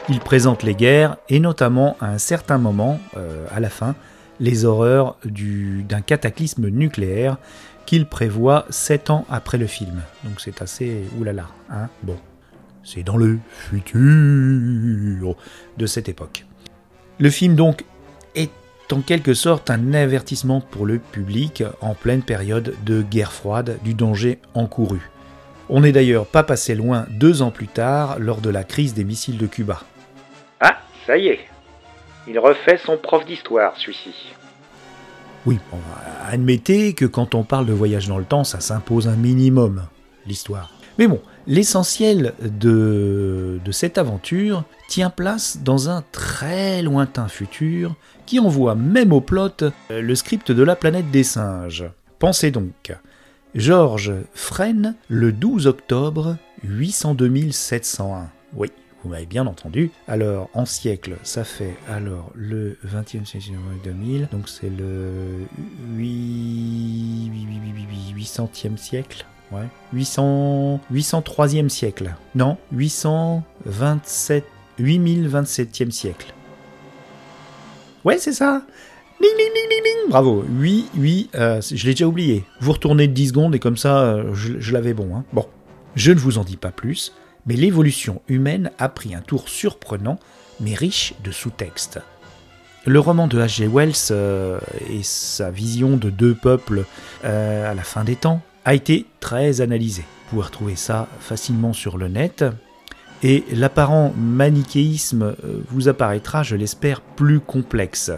Il 0.08 0.20
présente 0.22 0.64
les 0.64 0.76
guerres 0.76 1.18
et 1.28 1.42
notamment 1.42 1.98
à 2.00 2.06
un 2.06 2.18
certain 2.18 2.58
moment, 2.58 2.98
euh, 3.18 3.46
à 3.54 3.60
la 3.60 3.70
fin, 3.70 3.94
les 4.42 4.66
horreurs 4.66 5.16
du- 5.24 5.84
d'un 5.88 6.02
cataclysme 6.02 6.68
nucléaire 6.68 7.38
qu'il 7.86 8.06
prévoit 8.08 8.66
sept 8.70 9.10
ans 9.10 9.26
après 9.30 9.58
le 9.58 9.68
film. 9.68 10.02
Donc 10.26 10.42
c'est 10.42 10.62
assez 10.62 11.04
oulala, 11.20 11.48
hein 11.70 11.88
Bon, 12.04 12.18
c'est 12.84 13.04
dans 13.04 13.16
le 13.18 13.38
futur 13.54 15.36
de 15.78 15.86
cette 15.86 16.10
époque. 16.10 16.46
Le 17.20 17.30
film 17.30 17.56
donc 17.56 17.86
est 18.36 18.50
en 18.92 19.02
quelque 19.02 19.34
sorte 19.34 19.70
un 19.70 19.94
avertissement 19.94 20.60
pour 20.60 20.86
le 20.86 20.98
public 21.00 21.64
en 21.82 21.94
pleine 21.94 22.24
période 22.24 22.74
de 22.84 23.02
guerre 23.04 23.32
froide 23.32 23.78
du 23.84 23.94
danger 23.94 24.40
encouru. 24.54 25.10
On 25.70 25.82
n'est 25.82 25.92
d'ailleurs 25.94 26.26
pas 26.26 26.44
passé 26.44 26.76
loin 26.76 27.06
deux 27.12 27.42
ans 27.42 27.52
plus 27.52 27.68
tard 27.68 28.20
lors 28.20 28.42
de 28.42 28.50
la 28.50 28.64
crise 28.64 28.94
des 28.94 29.04
missiles 29.06 29.38
de 29.38 29.48
Cuba. 29.48 29.84
Ah, 30.60 30.80
ça 31.08 31.18
y 31.18 31.28
est. 31.28 31.40
Il 32.28 32.38
refait 32.40 32.78
son 32.78 32.98
prof 32.98 33.26
d'histoire, 33.26 33.76
celui-ci. 33.78 34.14
Oui, 35.46 35.58
admettez 36.30 36.94
que 36.94 37.06
quand 37.06 37.34
on 37.34 37.44
parle 37.44 37.66
de 37.66 37.74
voyage 37.74 38.08
dans 38.08 38.20
le 38.20 38.26
temps, 38.26 38.44
ça 38.44 38.60
s'impose 38.60 39.08
un 39.08 39.16
minimum, 39.16 39.88
l'histoire. 40.28 40.72
Mais 41.00 41.08
bon, 41.08 41.20
l'essentiel 41.48 42.34
de, 42.42 43.60
cette 43.72 43.98
aventure 43.98 44.66
tient 44.88 45.10
place 45.10 45.60
dans 45.64 45.90
un 45.90 46.04
très 46.12 46.84
lointain 46.84 47.28
futur 47.28 47.96
qui 48.28 48.40
envoie 48.40 48.76
même 48.76 49.14
au 49.14 49.22
plot 49.22 49.64
euh, 49.64 50.02
le 50.02 50.16
script 50.16 50.52
de 50.52 50.64
la 50.64 50.76
planète 50.76 51.10
des 51.10 51.24
singes. 51.24 51.86
Pensez 52.20 52.52
donc, 52.52 52.94
Georges 53.56 54.14
Fresne, 54.34 54.96
le 55.10 55.32
12 55.32 55.66
octobre 55.66 56.38
802 56.64 57.52
701. 57.52 58.30
Oui, 58.54 58.72
vous 59.04 59.10
m'avez 59.10 59.26
bien 59.26 59.48
entendu. 59.48 59.92
Alors, 60.08 60.50
en 60.54 60.66
siècle, 60.66 61.18
ça 61.24 61.44
fait 61.44 61.76
alors 61.90 62.32
le 62.36 62.78
20e 62.86 63.26
siècle 63.26 63.52
2000, 63.84 64.28
donc 64.32 64.48
c'est 64.48 64.70
le 64.70 65.48
8... 65.96 67.32
800e 68.16 68.78
siècle. 68.78 69.26
Ouais. 69.52 69.68
800... 69.94 70.80
803e 70.94 71.70
siècle. 71.70 72.16
Non, 72.36 72.58
827... 72.72 74.46
8027e 74.80 75.92
siècle. 75.92 76.34
Ouais, 78.04 78.18
c'est 78.18 78.34
ça. 78.34 78.64
Ding, 79.22 79.30
ding, 79.38 79.54
ding, 79.54 79.70
ding, 79.70 79.84
ding. 79.84 80.10
Bravo. 80.10 80.44
Oui, 80.58 80.88
oui, 80.98 81.30
euh, 81.36 81.62
je 81.62 81.86
l'ai 81.86 81.94
déjà 81.94 82.08
oublié. 82.08 82.44
Vous 82.60 82.72
retournez 82.72 83.08
de 83.08 83.14
10 83.14 83.28
secondes 83.28 83.54
et 83.54 83.60
comme 83.60 83.78
ça, 83.78 84.00
euh, 84.00 84.34
je, 84.34 84.60
je 84.60 84.74
l'avais 84.74 84.94
bon. 84.94 85.16
Hein. 85.16 85.24
Bon, 85.34 85.46
je 85.96 86.12
ne 86.12 86.18
vous 86.18 86.38
en 86.38 86.44
dis 86.44 86.58
pas 86.58 86.72
plus, 86.72 87.14
mais 87.46 87.56
l'évolution 87.56 88.22
humaine 88.28 88.72
a 88.78 88.90
pris 88.90 89.16
un 89.16 89.22
tour 89.22 89.50
surprenant, 89.50 90.20
mais 90.60 90.74
riche 90.74 91.14
de 91.24 91.32
sous-textes. 91.32 92.00
Le 92.86 93.00
roman 93.00 93.28
de 93.28 93.40
H.G. 93.40 93.68
Wells 93.68 93.94
euh, 94.10 94.60
et 94.90 95.04
sa 95.04 95.52
vision 95.52 95.98
de 95.98 96.10
deux 96.10 96.34
peuples 96.34 96.86
euh, 97.24 97.70
à 97.70 97.76
la 97.76 97.84
fin 97.84 98.04
des 98.04 98.16
temps 98.16 98.42
a 98.66 98.74
été 98.74 99.06
très 99.20 99.62
analysé. 99.62 100.02
Vous 100.02 100.30
pouvez 100.38 100.44
retrouver 100.44 100.76
ça 100.76 101.08
facilement 101.20 101.74
sur 101.74 101.98
le 101.98 102.08
net. 102.08 102.44
Et 103.24 103.44
l'apparent 103.52 104.14
manichéisme 104.18 105.36
euh, 105.44 105.62
vous 105.70 105.90
apparaîtra, 105.90 106.42
je 106.42 106.56
l'espère, 106.56 107.02
plus 107.02 107.40
complexe. 107.40 108.12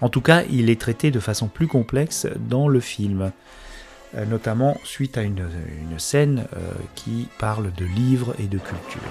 En 0.00 0.08
tout 0.08 0.20
cas, 0.20 0.44
il 0.48 0.70
est 0.70 0.80
traité 0.80 1.10
de 1.10 1.18
façon 1.18 1.48
plus 1.48 1.66
complexe 1.66 2.28
dans 2.48 2.68
le 2.68 2.78
film, 2.78 3.32
notamment 4.28 4.76
suite 4.84 5.18
à 5.18 5.22
une, 5.22 5.48
une 5.90 5.98
scène 5.98 6.46
euh, 6.56 6.58
qui 6.94 7.28
parle 7.38 7.72
de 7.72 7.84
livres 7.84 8.34
et 8.38 8.46
de 8.46 8.58
culture. 8.58 9.02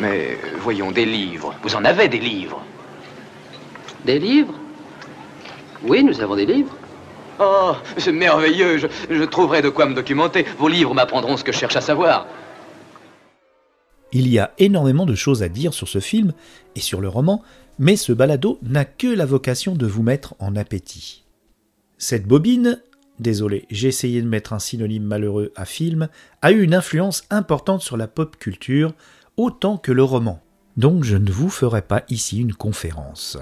Mais 0.00 0.38
voyons, 0.60 0.90
des 0.92 1.06
livres. 1.06 1.54
Vous 1.62 1.74
en 1.74 1.84
avez 1.84 2.08
des 2.08 2.20
livres? 2.20 2.62
Des 4.04 4.18
livres? 4.18 4.54
Oui, 5.82 6.02
nous 6.02 6.20
avons 6.20 6.36
des 6.36 6.46
livres. 6.46 6.76
Oh, 7.40 7.72
c'est 7.96 8.12
merveilleux. 8.12 8.78
Je, 8.78 8.86
je 9.10 9.24
trouverai 9.24 9.62
de 9.62 9.68
quoi 9.68 9.86
me 9.86 9.94
documenter. 9.94 10.44
Vos 10.58 10.68
livres 10.68 10.94
m'apprendront 10.94 11.36
ce 11.36 11.44
que 11.44 11.52
je 11.52 11.58
cherche 11.58 11.76
à 11.76 11.80
savoir. 11.80 12.26
Il 14.12 14.26
y 14.28 14.38
a 14.38 14.52
énormément 14.58 15.06
de 15.06 15.14
choses 15.14 15.42
à 15.42 15.48
dire 15.48 15.74
sur 15.74 15.86
ce 15.86 16.00
film 16.00 16.32
et 16.74 16.80
sur 16.80 17.00
le 17.00 17.08
roman, 17.08 17.42
mais 17.78 17.96
ce 17.96 18.12
balado 18.12 18.58
n'a 18.62 18.84
que 18.84 19.06
la 19.06 19.26
vocation 19.26 19.74
de 19.74 19.86
vous 19.86 20.02
mettre 20.02 20.34
en 20.38 20.56
appétit. 20.56 21.24
Cette 21.98 22.26
bobine, 22.26 22.80
désolé, 23.20 23.66
j'ai 23.70 23.88
essayé 23.88 24.22
de 24.22 24.28
mettre 24.28 24.52
un 24.52 24.58
synonyme 24.58 25.04
malheureux 25.04 25.52
à 25.56 25.64
film, 25.64 26.08
a 26.42 26.52
eu 26.52 26.62
une 26.62 26.74
influence 26.74 27.24
importante 27.30 27.82
sur 27.82 27.96
la 27.96 28.08
pop 28.08 28.36
culture, 28.36 28.94
autant 29.36 29.76
que 29.76 29.92
le 29.92 30.02
roman. 30.02 30.42
Donc 30.76 31.04
je 31.04 31.16
ne 31.16 31.30
vous 31.30 31.50
ferai 31.50 31.82
pas 31.82 32.04
ici 32.08 32.40
une 32.40 32.54
conférence. 32.54 33.38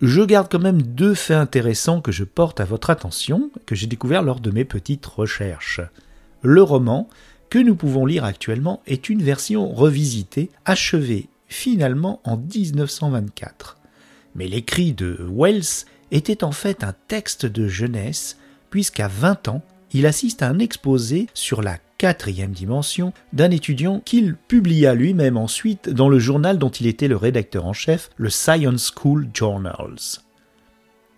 Je 0.00 0.22
garde 0.22 0.48
quand 0.50 0.58
même 0.58 0.82
deux 0.82 1.14
faits 1.14 1.36
intéressants 1.36 2.00
que 2.00 2.10
je 2.10 2.24
porte 2.24 2.58
à 2.58 2.64
votre 2.64 2.90
attention, 2.90 3.52
que 3.66 3.76
j'ai 3.76 3.86
découvert 3.86 4.22
lors 4.22 4.40
de 4.40 4.50
mes 4.50 4.64
petites 4.64 5.06
recherches. 5.06 5.80
Le 6.42 6.60
roman, 6.60 7.08
que 7.50 7.60
nous 7.60 7.76
pouvons 7.76 8.04
lire 8.04 8.24
actuellement, 8.24 8.82
est 8.86 9.08
une 9.08 9.22
version 9.22 9.72
revisitée, 9.72 10.50
achevée 10.64 11.28
finalement 11.46 12.20
en 12.24 12.36
1924. 12.36 13.78
Mais 14.34 14.48
l'écrit 14.48 14.92
de 14.92 15.18
Wells 15.30 15.86
était 16.10 16.42
en 16.42 16.52
fait 16.52 16.82
un 16.82 16.94
texte 17.06 17.46
de 17.46 17.68
jeunesse, 17.68 18.38
puisqu'à 18.72 19.06
20 19.06 19.48
ans, 19.48 19.62
il 19.92 20.06
assiste 20.06 20.42
à 20.42 20.48
un 20.48 20.58
exposé 20.58 21.26
sur 21.34 21.60
la 21.60 21.76
quatrième 21.98 22.52
dimension 22.52 23.12
d'un 23.34 23.50
étudiant 23.50 24.00
qu'il 24.00 24.34
publia 24.34 24.94
lui-même 24.94 25.36
ensuite 25.36 25.90
dans 25.90 26.08
le 26.08 26.18
journal 26.18 26.58
dont 26.58 26.70
il 26.70 26.86
était 26.86 27.06
le 27.06 27.18
rédacteur 27.18 27.66
en 27.66 27.74
chef, 27.74 28.08
le 28.16 28.30
Science 28.30 28.90
School 28.96 29.28
Journals. 29.34 30.20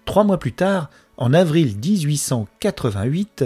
Trois 0.05 0.25
mois 0.25 0.41
plus 0.41 0.53
tard, 0.53 0.91
en 1.17 1.33
avril 1.33 1.77
1888, 1.77 3.45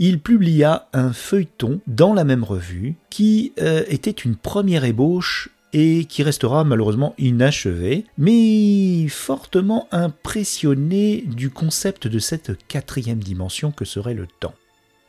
il 0.00 0.18
publia 0.18 0.88
un 0.92 1.12
feuilleton 1.12 1.80
dans 1.86 2.14
la 2.14 2.24
même 2.24 2.42
revue 2.42 2.96
qui 3.10 3.52
euh, 3.60 3.84
était 3.88 4.10
une 4.10 4.34
première 4.34 4.84
ébauche 4.84 5.50
et 5.72 6.04
qui 6.04 6.22
restera 6.22 6.64
malheureusement 6.64 7.14
inachevé, 7.18 8.06
mais 8.18 9.08
fortement 9.08 9.88
impressionné 9.92 11.24
du 11.26 11.50
concept 11.50 12.06
de 12.06 12.18
cette 12.18 12.56
quatrième 12.66 13.18
dimension 13.18 13.72
que 13.72 13.84
serait 13.84 14.14
le 14.14 14.26
temps. 14.26 14.54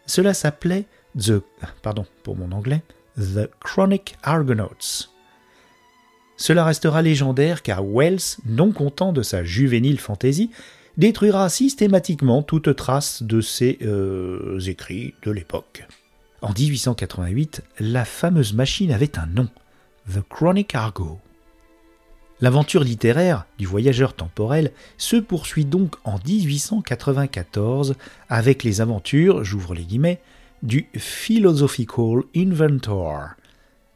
Cela 0.06 0.34
s'appelait 0.34 0.86
The, 1.18 1.42
pardon 1.82 2.06
pour 2.24 2.36
mon 2.36 2.52
anglais, 2.52 2.82
The 3.18 3.50
Chronic 3.60 4.16
Argonauts. 4.24 5.08
Cela 6.38 6.64
restera 6.66 7.02
légendaire 7.02 7.64
car 7.64 7.84
Wells, 7.84 8.38
non 8.46 8.72
content 8.72 9.12
de 9.12 9.24
sa 9.24 9.44
juvénile 9.44 10.00
fantaisie, 10.00 10.52
détruira 10.98 11.50
systématiquement 11.50 12.44
toute 12.44 12.76
trace 12.76 13.24
de 13.24 13.42
ses 13.42 13.80
euh, 13.82 14.60
écrits 14.60 15.14
de 15.24 15.32
l'époque. 15.32 15.88
En 16.42 16.54
1888, 16.54 17.64
la 17.80 18.06
fameuse 18.06 18.54
machine 18.54 18.92
avait 18.92 19.18
un 19.18 19.26
nom, 19.26 19.50
The 20.10 20.22
Chronic 20.28 20.74
Argo. 20.74 21.20
L'aventure 22.40 22.84
littéraire 22.84 23.46
du 23.58 23.66
voyageur 23.66 24.14
temporel 24.14 24.72
se 24.98 25.18
poursuit 25.18 25.66
donc 25.66 25.96
en 26.06 26.18
1894 26.26 27.96
avec 28.30 28.64
les 28.64 28.80
aventures, 28.80 29.44
j'ouvre 29.44 29.74
les 29.74 29.84
guillemets, 29.84 30.22
du 30.64 30.88
Philosophical 30.96 32.22
Inventor. 32.36 33.32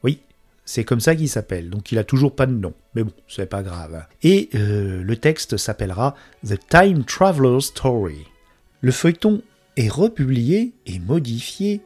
Oui, 0.04 0.20
c'est 0.66 0.84
comme 0.84 1.00
ça 1.00 1.16
qu'il 1.16 1.30
s'appelle, 1.30 1.70
donc 1.70 1.92
il 1.92 1.98
a 1.98 2.04
toujours 2.04 2.36
pas 2.36 2.46
de 2.46 2.54
nom, 2.54 2.74
mais 2.94 3.04
bon, 3.04 3.14
c'est 3.28 3.46
pas 3.46 3.64
grave. 3.64 4.04
Et 4.22 4.50
euh, 4.56 5.04
le 5.04 5.16
texte 5.16 5.56
s'appellera 5.56 6.16
The 6.46 6.60
Time 6.68 7.06
Traveler's 7.06 7.68
Story. 7.68 8.26
Le 8.82 8.92
feuilleton 8.92 9.44
est 9.78 9.90
republié 9.90 10.74
et 10.88 11.00
modifié 11.00 11.82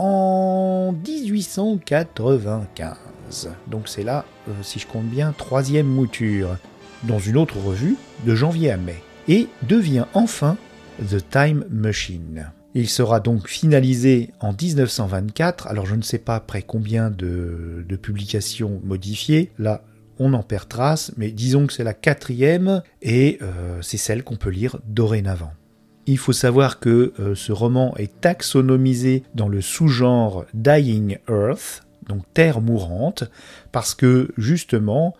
en 0.00 0.92
1895. 1.06 3.50
Donc 3.66 3.86
c'est 3.86 4.02
là, 4.02 4.24
euh, 4.48 4.52
si 4.62 4.78
je 4.78 4.86
compte 4.86 5.04
bien, 5.04 5.34
troisième 5.36 5.86
mouture, 5.86 6.56
dans 7.04 7.18
une 7.18 7.36
autre 7.36 7.58
revue 7.58 7.98
de 8.24 8.34
janvier 8.34 8.70
à 8.70 8.78
mai, 8.78 9.02
et 9.28 9.46
devient 9.68 10.06
enfin 10.14 10.56
The 11.06 11.22
Time 11.30 11.66
Machine. 11.70 12.50
Il 12.74 12.88
sera 12.88 13.20
donc 13.20 13.46
finalisé 13.46 14.30
en 14.40 14.52
1924, 14.52 15.66
alors 15.66 15.84
je 15.84 15.96
ne 15.96 16.02
sais 16.02 16.18
pas 16.18 16.36
après 16.36 16.62
combien 16.62 17.10
de, 17.10 17.84
publications 18.00 18.80
modifiées, 18.82 19.52
là 19.58 19.82
on 20.18 20.32
en 20.34 20.42
perd 20.42 20.68
trace, 20.68 21.12
mais 21.16 21.30
disons 21.30 21.66
que 21.66 21.74
c'est 21.74 21.84
la 21.84 21.94
quatrième, 21.94 22.82
et 23.02 23.38
euh, 23.42 23.82
c'est 23.82 23.98
celle 23.98 24.24
qu'on 24.24 24.36
peut 24.36 24.50
lire 24.50 24.78
dorénavant. 24.86 25.52
Il 26.06 26.18
faut 26.18 26.32
savoir 26.32 26.80
que 26.80 27.12
euh, 27.20 27.34
ce 27.34 27.52
roman 27.52 27.94
est 27.96 28.20
taxonomisé 28.20 29.22
dans 29.34 29.48
le 29.48 29.60
sous-genre 29.60 30.44
Dying 30.54 31.18
Earth, 31.28 31.82
donc 32.08 32.22
Terre 32.34 32.60
mourante, 32.60 33.24
parce 33.70 33.94
que 33.94 34.30
justement, 34.38 35.14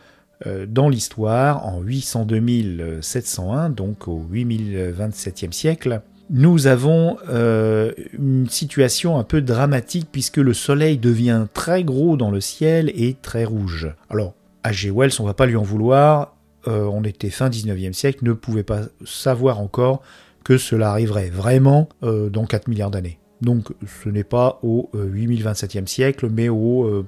euh, 0.47 0.67
dans 0.67 0.89
l'histoire, 0.89 1.67
en 1.67 1.83
802 1.83 3.01
701, 3.03 3.71
donc 3.71 4.09
au 4.09 4.27
8027e 4.33 5.53
siècle, 5.53 6.01
nous 6.31 6.67
avons 6.67 7.19
euh, 7.29 7.93
une 8.17 8.49
situation 8.49 9.19
un 9.19 9.25
peu 9.25 9.43
dramatique 9.43 10.09
puisque 10.11 10.39
le 10.39 10.55
soleil 10.55 10.97
devient 10.97 11.47
très 11.53 11.85
gros 11.85 12.17
dans 12.17 12.31
le 12.31 12.41
ciel 12.41 12.91
et 12.95 13.17
très 13.21 13.45
rouge. 13.45 13.93
Alors, 14.09 14.35
H.G. 14.65 14.91
Wells, 14.91 15.13
on 15.21 15.25
va 15.25 15.35
pas 15.35 15.47
lui 15.47 15.57
en 15.57 15.63
vouloir, 15.63 16.37
on 16.67 17.05
était 17.05 17.31
fin 17.31 17.49
19e 17.49 17.95
siècle, 17.95 18.23
ne 18.23 18.35
pouvait 18.35 18.63
pas 18.63 18.83
savoir 19.05 19.61
encore 19.61 20.03
que 20.45 20.59
cela 20.59 20.91
arriverait 20.91 21.31
vraiment 21.31 21.89
euh, 22.03 22.31
dans 22.31 22.47
4 22.47 22.69
milliards 22.69 22.91
d'années. 22.91 23.19
Donc 23.41 23.73
ce 24.03 24.09
n'est 24.09 24.25
pas 24.25 24.59
au 24.63 24.91
8027e 24.95 25.87
siècle, 25.87 26.29
mais 26.31 26.51
au... 26.51 27.05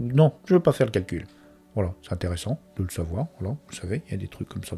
non, 0.00 0.32
je 0.46 0.54
ne 0.54 0.58
veux 0.58 0.62
pas 0.62 0.72
faire 0.72 0.86
le 0.86 0.92
calcul. 0.92 1.26
Voilà, 1.74 1.94
c'est 2.02 2.12
intéressant 2.12 2.58
de 2.76 2.82
le 2.82 2.88
savoir. 2.88 3.26
Vous 3.40 3.56
savez, 3.70 4.02
il 4.06 4.10
y 4.10 4.14
a 4.14 4.16
des 4.16 4.26
trucs 4.26 4.48
comme 4.48 4.64
ça. 4.64 4.76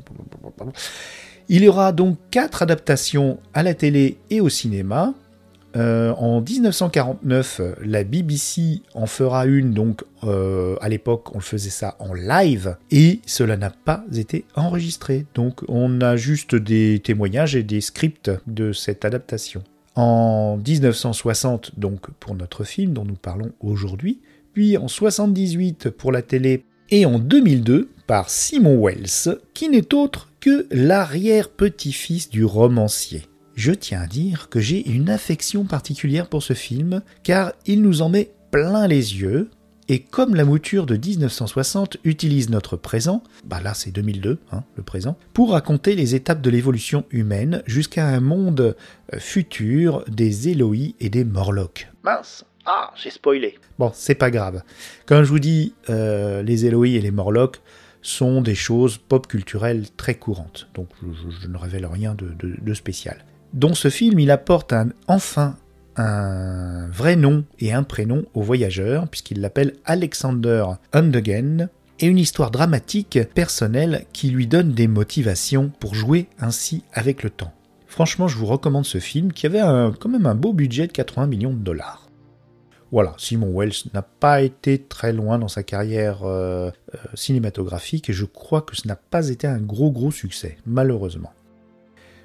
Il 1.49 1.64
y 1.64 1.69
aura 1.69 1.92
donc 1.92 2.19
quatre 2.30 2.62
adaptations 2.62 3.38
à 3.54 3.62
la 3.62 3.75
télé 3.75 4.19
et 4.28 4.40
au 4.40 4.49
cinéma. 4.49 5.14
Euh, 5.76 6.12
en 6.14 6.40
1949, 6.40 7.60
la 7.82 8.02
BBC 8.02 8.82
en 8.94 9.06
fera 9.06 9.46
une, 9.46 9.72
donc 9.72 10.02
euh, 10.24 10.76
à 10.80 10.88
l'époque 10.88 11.34
on 11.34 11.40
faisait 11.40 11.70
ça 11.70 11.96
en 12.00 12.12
live, 12.12 12.76
et 12.90 13.20
cela 13.26 13.56
n'a 13.56 13.70
pas 13.70 14.04
été 14.14 14.44
enregistré. 14.56 15.26
Donc 15.34 15.62
on 15.68 16.00
a 16.00 16.16
juste 16.16 16.54
des 16.54 17.00
témoignages 17.02 17.54
et 17.54 17.62
des 17.62 17.80
scripts 17.80 18.30
de 18.46 18.72
cette 18.72 19.04
adaptation. 19.04 19.62
En 19.94 20.56
1960, 20.56 21.78
donc 21.78 22.10
pour 22.18 22.34
notre 22.34 22.64
film 22.64 22.92
dont 22.92 23.04
nous 23.04 23.14
parlons 23.14 23.52
aujourd'hui, 23.60 24.20
puis 24.52 24.76
en 24.76 24.88
78 24.88 25.90
pour 25.90 26.10
la 26.10 26.22
télé, 26.22 26.64
et 26.90 27.06
en 27.06 27.20
2002 27.20 27.90
par 28.06 28.30
Simon 28.30 28.84
Wells, 28.84 29.38
qui 29.54 29.68
n'est 29.68 29.94
autre 29.94 30.32
que 30.40 30.66
l'arrière-petit-fils 30.72 32.30
du 32.30 32.44
romancier. 32.44 33.22
Je 33.61 33.73
tiens 33.73 34.00
à 34.00 34.07
dire 34.07 34.49
que 34.49 34.59
j'ai 34.59 34.88
une 34.88 35.11
affection 35.11 35.64
particulière 35.64 36.31
pour 36.31 36.43
ce 36.43 36.55
film, 36.55 37.02
car 37.23 37.52
il 37.67 37.83
nous 37.83 38.00
en 38.00 38.09
met 38.09 38.31
plein 38.50 38.87
les 38.87 39.21
yeux, 39.21 39.50
et 39.90 39.99
comme 39.99 40.35
la 40.35 40.47
mouture 40.47 40.87
de 40.87 40.97
1960 40.97 41.99
utilise 42.05 42.49
notre 42.49 42.79
présent, 42.79 43.23
bah 43.45 43.61
là 43.61 43.75
c'est 43.75 43.90
2002, 43.90 44.38
hein, 44.52 44.64
le 44.76 44.83
présent, 44.83 45.19
pour 45.35 45.50
raconter 45.50 45.95
les 45.95 46.14
étapes 46.14 46.40
de 46.40 46.49
l'évolution 46.49 47.05
humaine 47.11 47.62
jusqu'à 47.67 48.07
un 48.07 48.21
monde 48.21 48.76
euh, 49.12 49.19
futur 49.19 50.07
des 50.09 50.49
Eloïs 50.49 50.95
et 50.99 51.11
des 51.11 51.26
Morlocks. 51.26 51.87
Mince 52.02 52.47
Ah, 52.64 52.95
j'ai 52.97 53.11
spoilé. 53.11 53.59
Bon, 53.79 53.93
c'est 53.95 54.14
pas 54.14 54.31
grave. 54.31 54.62
Quand 55.05 55.23
je 55.23 55.29
vous 55.29 55.38
dis 55.38 55.75
euh, 55.90 56.43
les 56.43 56.64
Eloïs 56.64 56.97
et 56.97 57.02
les 57.02 57.11
Morlocks, 57.11 57.61
sont 58.02 58.40
des 58.40 58.55
choses 58.55 58.99
pop 58.99 59.26
culturelles 59.26 59.90
très 59.97 60.14
courantes. 60.14 60.69
Donc 60.75 60.88
je, 61.02 61.49
ne 61.49 61.57
révèle 61.57 61.87
rien 61.87 62.14
de, 62.14 62.75
spécial. 62.75 63.25
Dans 63.52 63.75
ce 63.75 63.90
film, 63.90 64.21
il 64.21 64.30
apporte 64.30 64.73
enfin 65.09 65.57
un 65.97 66.88
vrai 66.88 67.16
nom 67.16 67.45
et 67.59 67.73
un 67.73 67.83
prénom 67.83 68.25
au 68.35 68.42
voyageur, 68.42 69.09
puisqu'il 69.09 69.40
l'appelle 69.40 69.75
Alexander 69.85 70.64
Undegen, 70.92 71.69
et 71.99 72.07
une 72.07 72.19
histoire 72.19 72.50
dramatique, 72.50 73.19
personnelle, 73.35 74.07
qui 74.12 74.30
lui 74.30 74.47
donne 74.47 74.73
des 74.73 74.87
motivations 74.87 75.71
pour 75.80 75.95
jouer 75.95 76.28
ainsi 76.38 76.85
avec 76.92 77.23
le 77.23 77.30
temps. 77.30 77.52
Franchement, 77.87 78.28
je 78.28 78.38
vous 78.38 78.47
recommande 78.47 78.87
ce 78.87 78.99
film 78.99 79.33
qui 79.33 79.47
avait 79.47 79.61
quand 79.99 80.09
même 80.09 80.26
un 80.26 80.37
beau 80.37 80.52
budget 80.52 80.87
de 80.87 80.92
80 80.92 81.26
millions 81.26 81.52
de 81.52 81.59
dollars. 81.59 82.09
Voilà, 82.92 83.14
Simon 83.19 83.52
Wells 83.52 83.90
n'a 83.95 84.02
pas 84.02 84.42
été 84.42 84.78
très 84.78 85.12
loin 85.12 85.38
dans 85.38 85.49
sa 85.49 85.62
carrière 85.62 86.25
euh, 86.25 86.71
euh, 86.95 86.99
cinématographique 87.14 88.11
et 88.11 88.12
je 88.12 88.25
crois 88.25 88.62
que 88.62 88.75
ce 88.75 88.88
n'a 88.88 88.97
pas 88.97 89.28
été 89.28 89.47
un 89.47 89.59
gros 89.59 89.92
gros 89.92 90.11
succès, 90.11 90.57
malheureusement. 90.66 91.33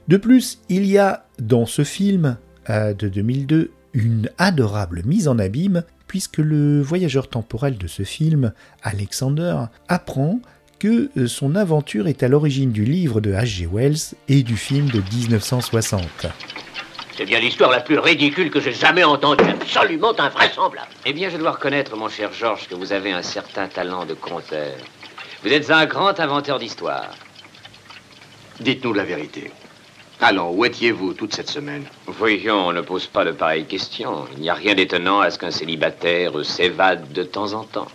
De 0.08 0.18
plus, 0.18 0.60
il 0.70 0.86
y 0.86 0.98
a 0.98 1.26
dans 1.40 1.66
ce 1.66 1.84
film 1.84 2.38
euh, 2.70 2.94
de 2.94 3.08
2002 3.08 3.72
une 3.94 4.30
adorable 4.38 5.02
mise 5.06 5.28
en 5.28 5.40
abîme 5.40 5.84
puisque 6.08 6.38
le 6.38 6.82
voyageur 6.82 7.28
temporel 7.28 7.78
de 7.78 7.88
ce 7.88 8.04
film, 8.04 8.54
Alexander, 8.84 9.56
apprend 9.88 10.40
que 10.80 11.10
son 11.28 11.56
aventure 11.56 12.08
est 12.08 12.22
à 12.22 12.28
l'origine 12.28 12.72
du 12.72 12.86
livre 12.86 13.22
de 13.22 13.32
H.G. 13.32 13.68
Wells 13.72 14.16
et 14.28 14.44
du 14.44 14.58
film 14.58 14.90
de 14.90 15.02
1960. 15.14 16.28
C'est 17.18 17.26
bien 17.26 17.40
l'histoire 17.40 17.72
la 17.72 17.80
plus 17.80 17.98
ridicule 17.98 18.52
que 18.52 18.60
j'ai 18.60 18.74
jamais 18.74 19.04
entendue, 19.04 19.46
absolument 19.46 20.14
invraisemblable. 20.20 20.90
Eh 21.06 21.14
bien, 21.14 21.30
je 21.30 21.38
dois 21.38 21.52
reconnaître, 21.52 21.96
mon 21.96 22.10
cher 22.10 22.32
Georges, 22.34 22.68
que 22.68 22.76
vous 22.76 22.92
avez 22.92 23.14
un 23.14 23.22
certain 23.22 23.68
talent 23.68 24.06
de 24.06 24.14
conteur. 24.14 24.76
Vous 25.42 25.52
êtes 25.52 25.72
un 25.72 25.86
grand 25.86 26.20
inventeur 26.20 26.60
d'histoire. 26.60 27.12
Dites-nous 28.60 28.94
la 28.94 29.06
vérité. 29.06 29.52
Allons, 30.28 30.58
où 30.58 30.66
étiez-vous 30.66 31.14
toute 31.14 31.36
cette 31.36 31.52
semaine 31.52 31.84
Voyons, 32.08 32.70
on 32.70 32.74
ne 32.74 32.82
pose 32.82 33.06
pas 33.06 33.24
de 33.24 33.32
pareilles 33.32 33.68
questions. 33.68 34.26
Il 34.36 34.42
n'y 34.42 34.50
a 34.50 34.56
rien 34.56 34.74
d'étonnant 34.74 35.20
à 35.20 35.30
ce 35.30 35.38
qu'un 35.38 35.52
célibataire 35.52 36.44
s'évade 36.44 37.14
de 37.14 37.22
temps 37.22 37.54
en 37.54 37.64
temps. 37.64 37.86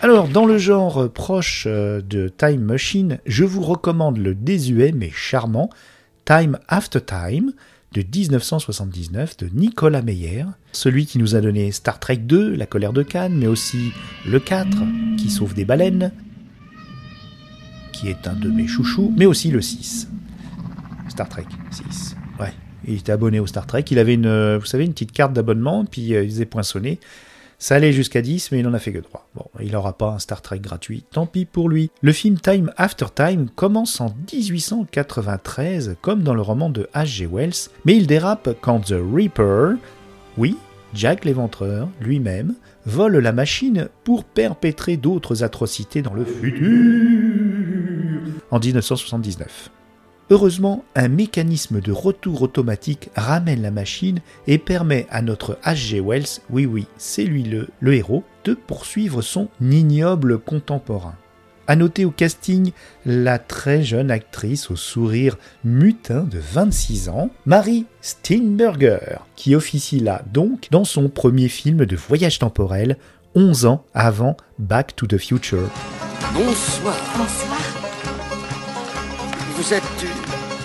Alors, 0.00 0.28
dans 0.28 0.46
le 0.46 0.56
genre 0.56 1.10
proche 1.12 1.64
euh, 1.66 2.00
de 2.00 2.28
Time 2.28 2.62
Machine, 2.62 3.18
je 3.26 3.44
vous 3.44 3.60
recommande 3.60 4.16
le 4.16 4.34
désuet 4.34 4.92
mais 4.96 5.10
charmant 5.10 5.68
Time 6.24 6.58
After 6.68 7.00
Time, 7.02 7.52
de 7.92 8.00
1979 8.00 9.36
de 9.36 9.50
Nicolas 9.52 10.00
Meyer, 10.00 10.46
celui 10.72 11.04
qui 11.04 11.18
nous 11.18 11.36
a 11.36 11.42
donné 11.42 11.70
Star 11.70 12.00
Trek 12.00 12.16
2, 12.16 12.54
La 12.54 12.64
colère 12.64 12.94
de 12.94 13.02
Cannes, 13.02 13.36
mais 13.36 13.46
aussi 13.46 13.92
le 14.26 14.40
4, 14.40 14.70
qui 15.18 15.28
sauve 15.28 15.52
des 15.52 15.66
baleines, 15.66 16.12
qui 17.92 18.08
est 18.08 18.26
un 18.26 18.36
de 18.36 18.48
mes 18.48 18.66
chouchous, 18.66 19.12
mais 19.18 19.26
aussi 19.26 19.50
le 19.50 19.60
6. 19.60 20.08
Star 21.10 21.28
Trek 21.28 21.46
6. 21.70 22.16
Ouais, 22.38 22.52
il 22.86 22.94
était 22.94 23.12
abonné 23.12 23.40
au 23.40 23.46
Star 23.46 23.66
Trek, 23.66 23.84
il 23.90 23.98
avait 23.98 24.14
une, 24.14 24.56
vous 24.56 24.66
savez, 24.66 24.84
une 24.84 24.92
petite 24.92 25.12
carte 25.12 25.32
d'abonnement, 25.32 25.84
puis 25.84 26.14
euh, 26.14 26.22
il 26.22 26.30
faisait 26.30 26.46
poinçonner. 26.46 26.98
Ça 27.58 27.74
allait 27.74 27.92
jusqu'à 27.92 28.22
10, 28.22 28.52
mais 28.52 28.60
il 28.60 28.62
n'en 28.62 28.72
a 28.72 28.78
fait 28.78 28.92
que 28.92 29.00
3. 29.00 29.28
Bon, 29.34 29.44
il 29.60 29.72
n'aura 29.72 29.92
pas 29.92 30.12
un 30.12 30.18
Star 30.18 30.40
Trek 30.40 30.60
gratuit, 30.60 31.04
tant 31.10 31.26
pis 31.26 31.44
pour 31.44 31.68
lui. 31.68 31.90
Le 32.00 32.12
film 32.12 32.38
Time 32.38 32.72
After 32.78 33.06
Time 33.14 33.50
commence 33.54 34.00
en 34.00 34.14
1893, 34.32 35.96
comme 36.00 36.22
dans 36.22 36.32
le 36.32 36.40
roman 36.40 36.70
de 36.70 36.88
H.G. 36.94 37.28
Wells, 37.30 37.68
mais 37.84 37.96
il 37.96 38.06
dérape 38.06 38.56
quand 38.62 38.80
The 38.80 38.94
Reaper, 39.12 39.74
oui, 40.38 40.56
Jack 40.94 41.26
l'éventreur, 41.26 41.88
lui-même, 42.00 42.54
vole 42.86 43.18
la 43.18 43.32
machine 43.32 43.88
pour 44.04 44.24
perpétrer 44.24 44.96
d'autres 44.96 45.44
atrocités 45.44 46.00
dans 46.00 46.14
le 46.14 46.24
futur 46.24 46.70
en 48.50 48.58
1979. 48.58 49.70
Heureusement, 50.32 50.84
un 50.94 51.08
mécanisme 51.08 51.80
de 51.80 51.90
retour 51.90 52.42
automatique 52.42 53.10
ramène 53.16 53.62
la 53.62 53.72
machine 53.72 54.20
et 54.46 54.58
permet 54.58 55.08
à 55.10 55.22
notre 55.22 55.58
H.G. 55.64 56.00
Wells, 56.00 56.40
oui 56.50 56.66
oui, 56.66 56.86
c'est 56.98 57.24
lui 57.24 57.42
le, 57.42 57.68
le 57.80 57.94
héros, 57.94 58.22
de 58.44 58.54
poursuivre 58.54 59.22
son 59.22 59.48
ignoble 59.60 60.38
contemporain. 60.38 61.16
À 61.66 61.74
noter 61.74 62.04
au 62.04 62.12
casting 62.12 62.70
la 63.04 63.40
très 63.40 63.82
jeune 63.82 64.12
actrice 64.12 64.70
au 64.70 64.76
sourire 64.76 65.36
mutin 65.64 66.22
de 66.22 66.38
26 66.38 67.08
ans, 67.08 67.30
Marie 67.44 67.86
Steinberger, 68.00 69.18
qui 69.34 69.56
officie 69.56 69.98
là 69.98 70.22
donc 70.32 70.68
dans 70.70 70.84
son 70.84 71.08
premier 71.08 71.48
film 71.48 71.84
de 71.84 71.96
voyage 71.96 72.38
temporel, 72.38 72.98
11 73.34 73.66
ans 73.66 73.84
avant 73.94 74.36
Back 74.60 74.94
to 74.94 75.08
the 75.08 75.18
Future. 75.18 75.68
Bonsoir. 76.34 76.96
Bonsoir. 77.16 77.58
Vous 79.56 79.74
êtes 79.74 80.19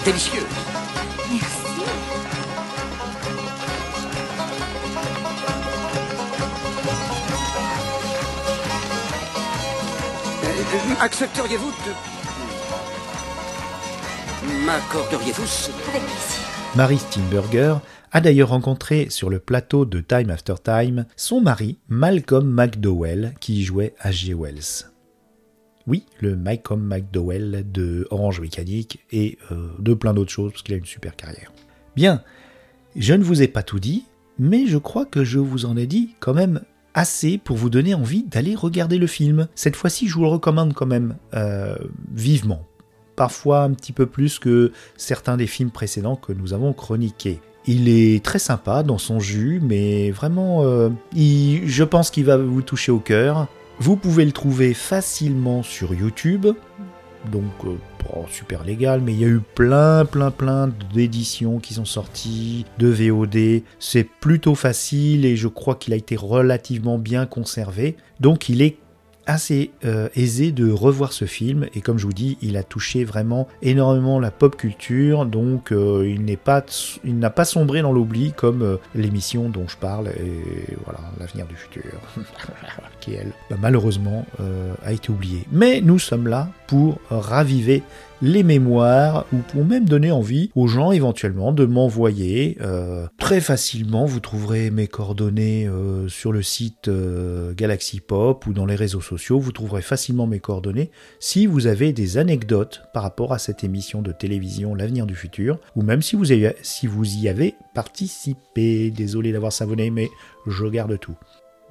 délicieuse. 0.06 0.44
Merci. 1.32 1.66
Euh, 10.44 10.94
Accepteriez-vous 11.02 11.72
de... 11.72 11.94
M'accorderiez-vous 14.66 15.46
ce... 15.46 15.72
Avec 15.90 16.04
plaisir. 16.04 16.40
Mary 16.76 17.00
Steinberger 17.00 17.78
a 18.12 18.22
d'ailleurs 18.22 18.50
rencontré 18.50 19.08
sur 19.10 19.30
le 19.32 19.40
plateau 19.40 19.86
de 19.86 20.02
Time 20.02 20.30
After 20.30 20.56
Time 20.64 21.06
son 21.16 21.42
mari 21.42 21.80
Malcolm 21.90 22.48
McDowell 22.48 23.34
qui 23.40 23.64
jouait 23.64 23.96
H.G. 24.04 24.36
Wells. 24.36 24.95
Oui, 25.88 26.06
le 26.20 26.36
Malcolm 26.36 26.82
McDowell 26.82 27.64
de 27.72 28.08
Orange 28.10 28.42
Mécanique 28.42 29.04
et 29.12 29.38
euh, 29.52 29.70
de 29.80 29.94
plein 29.94 30.14
d'autres 30.14 30.32
choses 30.32 30.52
parce 30.52 30.64
qu'il 30.64 30.74
a 30.74 30.78
une 30.78 30.86
super 30.86 31.16
carrière. 31.16 31.52
Bien, 31.96 32.24
je 32.96 33.14
ne 33.14 33.24
vous 33.24 33.42
ai 33.42 33.48
pas 33.48 33.62
tout 33.62 33.80
dit, 33.80 34.06
mais 34.40 34.66
je 34.66 34.78
crois 34.78 35.06
que 35.06 35.24
je 35.24 35.40
vous 35.40 35.66
en 35.66 35.78
ai 35.78 35.86
dit 35.86 36.16
quand 36.20 36.34
même 36.34 36.62
assez 36.94 37.38
pour 37.38 37.58
vous 37.58 37.70
donner 37.70 37.94
envie 37.94 38.24
d'aller 38.24 38.56
regarder 38.56 38.98
le 38.98 39.08
film. 39.08 39.48
Cette 39.54 39.76
fois-ci, 39.76 40.08
je 40.08 40.16
vous 40.16 40.24
le 40.24 40.30
recommande 40.30 40.74
quand 40.74 40.86
même 40.86 41.18
euh, 41.34 41.76
vivement. 42.14 42.66
parfois 43.16 43.64
un 43.64 43.72
petit 43.72 43.94
peu 43.94 44.06
plus 44.06 44.40
que 44.40 44.72
certains 44.98 45.38
des 45.38 45.48
films 45.48 45.72
précédents 45.72 46.16
que 46.16 46.34
nous 46.34 46.54
avons 46.54 46.74
chroniqués. 46.74 47.40
Il 47.68 47.90
est 47.90 48.24
très 48.24 48.40
sympa 48.40 48.84
dans 48.84 48.98
son 48.98 49.20
jus, 49.20 49.60
mais 49.64 50.12
vraiment, 50.12 50.64
euh, 50.64 50.90
je 51.16 51.84
pense 51.84 52.12
qu'il 52.12 52.26
va 52.26 52.38
vous 52.38 52.62
toucher 52.62 52.92
au 52.92 53.00
cœur. 53.00 53.48
Vous 53.80 53.98
pouvez 53.98 54.26
le 54.26 54.32
trouver 54.32 54.74
facilement 54.74 55.62
sur 55.62 55.94
YouTube, 55.94 56.48
donc 57.32 57.44
euh, 57.66 57.76
super 58.30 58.64
légal, 58.64 59.02
mais 59.02 59.14
il 59.14 59.20
y 59.20 59.26
a 59.26 59.28
eu 59.28 59.42
plein, 59.42 60.06
plein, 60.06 60.32
plein 60.32 60.70
d'éditions 60.94 61.60
qui 61.60 61.74
sont 61.74 61.86
sorties, 61.86 62.66
de 62.80 62.88
VOD. 62.88 63.64
C'est 63.80 64.04
plutôt 64.04 64.56
facile 64.56 65.26
et 65.26 65.36
je 65.36 65.48
crois 65.48 65.76
qu'il 65.76 65.94
a 65.94 65.98
été 65.98 66.16
relativement 66.16 66.98
bien 66.98 67.26
conservé. 67.26 67.98
Donc 68.20 68.50
il 68.50 68.62
est 68.62 68.78
assez 69.28 69.72
euh, 69.86 70.10
aisé 70.16 70.52
de 70.52 70.72
revoir 70.72 71.14
ce 71.14 71.26
film. 71.26 71.68
Et 71.74 71.82
comme 71.82 71.98
je 71.98 72.06
vous 72.06 72.14
dis, 72.14 72.38
il 72.42 72.58
a 72.58 72.64
touché 72.64 73.04
vraiment 73.04 73.48
énormément 73.62 74.20
la 74.20 74.32
pop 74.32 74.56
culture, 74.56 75.26
donc 75.26 75.72
euh, 75.72 76.08
il 76.08 76.24
n'est 76.24 76.38
pas, 76.38 76.64
il 77.04 77.20
n'a 77.20 77.30
pas 77.30 77.46
sombré 77.46 77.82
dans 77.82 77.92
l'oubli 77.92 78.34
comme 78.34 78.62
euh, 78.62 78.78
l'émission 78.94 79.50
dont 79.50 79.68
je 79.68 79.78
parle. 79.78 80.10
Et 80.10 80.76
voilà 80.86 81.00
l'avenir 81.20 81.46
du 81.48 81.56
futur, 81.56 81.84
qui 83.02 83.14
elle, 83.14 83.32
malheureusement 83.60 84.26
a 84.84 84.92
été 84.92 85.10
oubliée. 85.10 85.46
Mais 85.52 85.82
nous 85.82 86.00
sommes 86.00 86.28
là 86.28 86.50
pour 86.68 87.00
raviver 87.10 87.84
les 88.22 88.44
mémoires 88.44 89.26
ou 89.34 89.38
pour 89.38 89.66
même 89.66 89.86
donner 89.86 90.12
envie 90.12 90.52
aux 90.56 90.68
gens 90.68 90.92
éventuellement 90.92 91.52
de 91.52 91.66
m'envoyer. 91.66 92.58
euh, 92.62 93.08
très 93.18 93.42
facilement, 93.42 94.06
vous 94.06 94.20
trouverez 94.20 94.72
mes 94.72 94.88
coordonnées 94.88 95.68
euh, 95.68 96.08
sur 96.08 96.32
le 96.32 96.42
site 96.42 96.88
euh, 96.88 97.54
Galaxy 97.54 98.00
Pop 98.00 98.46
ou 98.48 98.54
dans 98.54 98.66
les 98.66 98.76
réseaux 98.76 99.02
sociaux. 99.02 99.40
Vous 99.40 99.52
trouverez 99.52 99.82
facilement 99.82 100.28
mes 100.28 100.40
coordonnées 100.40 100.92
si 101.20 101.46
vous 101.46 101.68
avez 101.68 101.94
des 101.94 102.18
anecdotes 102.18 102.84
par 102.94 103.04
rapport 103.04 103.34
à 103.34 103.40
cette 103.40 103.64
émission 103.64 104.02
de 104.02 104.12
télévision 104.12 104.76
L'avenir 104.76 105.06
du 105.06 105.16
futur 105.16 105.60
ou 105.76 105.82
même 105.82 106.02
si 106.02 106.16
vous, 106.16 106.26
si 106.62 106.88
vous 106.88 107.16
y 107.16 107.28
avez 107.28 107.56
participé. 107.74 108.92
Désolé 108.92 109.32
d'avoir 109.32 109.52
savonné, 109.52 109.90
mais 109.90 110.10
je 110.48 110.66
garde 110.66 111.00
tout. 111.00 111.16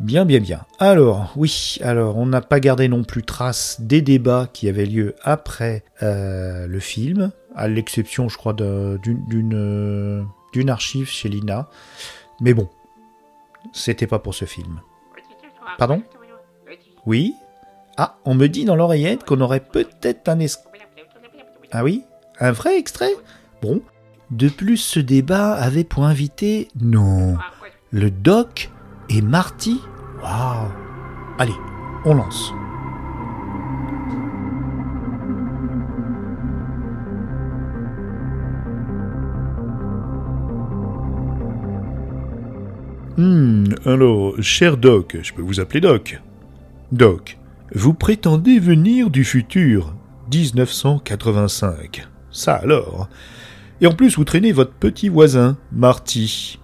Bien, 0.01 0.25
bien, 0.25 0.41
bien. 0.41 0.65
Alors, 0.81 1.33
oui, 1.37 1.79
alors 1.81 2.17
on 2.17 2.27
n'a 2.27 2.41
pas 2.41 2.61
gardé 2.61 2.89
non 2.89 3.05
plus 3.05 3.23
trace 3.23 3.81
des 3.81 4.03
débats 4.03 4.49
qui 4.53 4.69
avaient 4.69 4.87
lieu 4.87 5.15
après 5.23 5.85
euh, 6.03 6.67
le 6.67 6.81
film, 6.81 7.31
à 7.55 7.69
l'exception, 7.69 8.29
je 8.29 8.37
crois, 8.37 8.57
euh, 8.61 8.99
d'une 8.99 10.71
archive 10.71 11.09
chez 11.09 11.29
Lina. 11.29 11.69
Mais 12.41 12.55
bon, 12.55 12.69
c'était 13.73 14.09
pas 14.09 14.19
pour 14.19 14.35
ce 14.35 14.45
film. 14.45 14.81
Pardon? 15.79 16.03
Oui? 17.07 17.35
Ah, 17.97 18.17
on 18.25 18.35
me 18.35 18.49
dit 18.49 18.65
dans 18.65 18.77
l'oreillette 18.77 19.25
qu'on 19.25 19.41
aurait 19.41 19.61
peut-être 19.61 20.29
un 20.29 20.41
es... 20.41 20.49
Ah 21.71 21.85
oui? 21.85 22.03
Un 22.41 22.51
vrai 22.51 22.79
extrait? 22.79 23.13
Bon. 23.63 23.81
De 24.31 24.49
plus, 24.49 24.79
ce 24.79 24.99
débat 24.99 25.53
avait 25.53 25.85
pour 25.85 26.05
invité... 26.05 26.69
Non. 26.81 27.37
Le 27.91 28.11
doc 28.11 28.71
et 29.09 29.23
Marty 29.23 29.81
Waouh 30.23 30.69
Allez, 31.39 31.55
on 32.05 32.15
lance. 32.15 32.53
Hmm, 43.17 43.65
alors, 43.85 44.35
cher 44.41 44.77
Doc, 44.77 45.17
je 45.23 45.33
peux 45.33 45.43
vous 45.43 45.61
appeler 45.61 45.81
Doc. 45.81 46.21
Doc, 46.91 47.39
vous 47.73 47.95
prétendez 47.95 48.59
venir 48.59 49.11
du 49.11 49.25
futur 49.25 49.95
1985. 50.33 52.09
Ça 52.31 52.55
alors? 52.55 53.09
Et 53.81 53.87
en 53.87 53.93
plus, 53.93 54.17
vous 54.17 54.25
traînez 54.25 54.53
votre 54.53 54.73
petit 54.73 55.09
voisin, 55.09 55.57
Marty. 55.73 56.59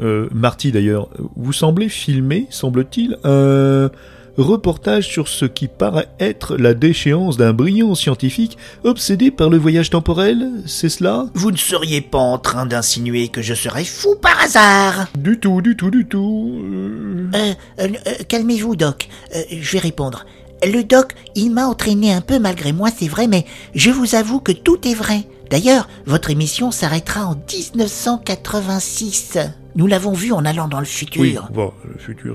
Euh, 0.00 0.28
Marty 0.32 0.72
d'ailleurs, 0.72 1.08
vous 1.36 1.52
semblez 1.52 1.88
filmer, 1.88 2.46
semble-t-il, 2.50 3.16
un 3.24 3.90
reportage 4.36 5.08
sur 5.08 5.28
ce 5.28 5.46
qui 5.46 5.66
paraît 5.66 6.08
être 6.20 6.58
la 6.58 6.74
déchéance 6.74 7.38
d'un 7.38 7.54
brillant 7.54 7.94
scientifique 7.94 8.58
obsédé 8.84 9.30
par 9.30 9.48
le 9.48 9.56
voyage 9.56 9.88
temporel, 9.88 10.46
c'est 10.66 10.90
cela? 10.90 11.24
Vous 11.32 11.50
ne 11.50 11.56
seriez 11.56 12.02
pas 12.02 12.18
en 12.18 12.36
train 12.38 12.66
d'insinuer 12.66 13.28
que 13.28 13.40
je 13.40 13.54
serais 13.54 13.84
fou 13.84 14.14
par 14.20 14.38
hasard 14.42 15.06
Du 15.18 15.40
tout, 15.40 15.62
du 15.62 15.74
tout, 15.76 15.90
du 15.90 16.06
tout. 16.06 16.60
euh, 16.62 17.30
Euh, 17.34 17.54
euh, 17.80 17.88
euh, 18.06 18.12
calmez-vous, 18.28 18.76
Doc. 18.76 19.08
Je 19.50 19.72
vais 19.72 19.78
répondre. 19.78 20.26
Le 20.62 20.84
Doc, 20.84 21.12
il 21.34 21.50
m'a 21.50 21.66
entraîné 21.66 22.12
un 22.12 22.20
peu 22.20 22.38
malgré 22.38 22.72
moi, 22.72 22.90
c'est 22.94 23.08
vrai, 23.08 23.26
mais 23.28 23.46
je 23.74 23.90
vous 23.90 24.14
avoue 24.14 24.40
que 24.40 24.52
tout 24.52 24.86
est 24.86 24.94
vrai. 24.94 25.24
D'ailleurs, 25.50 25.88
votre 26.06 26.28
émission 26.30 26.70
s'arrêtera 26.70 27.24
en 27.26 27.34
1986. 27.36 29.38
Nous 29.76 29.86
l'avons 29.86 30.14
vu 30.14 30.32
en 30.32 30.46
allant 30.46 30.68
dans 30.68 30.80
le 30.80 30.86
futur. 30.86 31.20
Oui, 31.20 31.36
bon, 31.52 31.70
le 31.84 31.98
futur. 31.98 32.34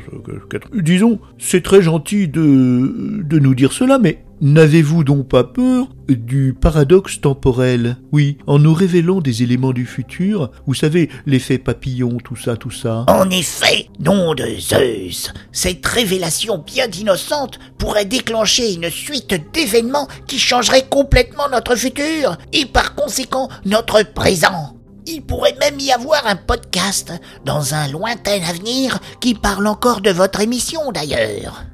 Disons, 0.75 1.19
c'est 1.39 1.63
très 1.63 1.81
gentil 1.81 2.27
de, 2.27 3.23
de 3.23 3.39
nous 3.39 3.55
dire 3.55 3.73
cela, 3.73 3.97
mais 3.97 4.23
n'avez-vous 4.41 5.03
donc 5.03 5.27
pas 5.27 5.43
peur 5.43 5.87
du 6.07 6.53
paradoxe 6.53 7.19
temporel? 7.19 7.97
Oui, 8.11 8.37
en 8.45 8.59
nous 8.59 8.75
révélant 8.75 9.21
des 9.21 9.41
éléments 9.41 9.73
du 9.73 9.87
futur, 9.87 10.51
vous 10.67 10.75
savez, 10.75 11.09
l'effet 11.25 11.57
papillon, 11.57 12.19
tout 12.23 12.35
ça, 12.35 12.57
tout 12.57 12.69
ça. 12.69 13.05
En 13.07 13.27
effet, 13.31 13.87
nom 13.99 14.35
de 14.35 14.45
Zeus, 14.59 15.33
cette 15.51 15.85
révélation 15.85 16.63
bien 16.63 16.87
innocente 16.91 17.57
pourrait 17.79 18.05
déclencher 18.05 18.73
une 18.75 18.91
suite 18.91 19.33
d'événements 19.51 20.07
qui 20.27 20.37
changeraient 20.37 20.85
complètement 20.87 21.49
notre 21.51 21.75
futur 21.75 22.37
et 22.53 22.67
par 22.67 22.93
conséquent 22.93 23.49
notre 23.65 24.03
présent. 24.13 24.77
Il 25.13 25.23
pourrait 25.23 25.57
même 25.59 25.77
y 25.79 25.91
avoir 25.91 26.25
un 26.25 26.37
podcast 26.37 27.11
dans 27.43 27.73
un 27.73 27.89
lointain 27.89 28.41
avenir 28.47 28.97
qui 29.19 29.33
parle 29.33 29.67
encore 29.67 29.99
de 29.99 30.09
votre 30.09 30.39
émission 30.39 30.93
d'ailleurs. 30.93 31.65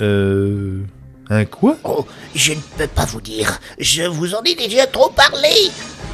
Euh. 0.00 0.84
Un 1.30 1.44
quoi? 1.46 1.76
Oh, 1.82 2.06
je 2.34 2.52
ne 2.52 2.60
peux 2.78 2.86
pas 2.86 3.06
vous 3.06 3.20
dire, 3.20 3.58
je 3.78 4.02
vous 4.04 4.36
en 4.36 4.42
ai 4.42 4.54
déjà 4.54 4.86
trop 4.86 5.10
parlé. 5.10 5.48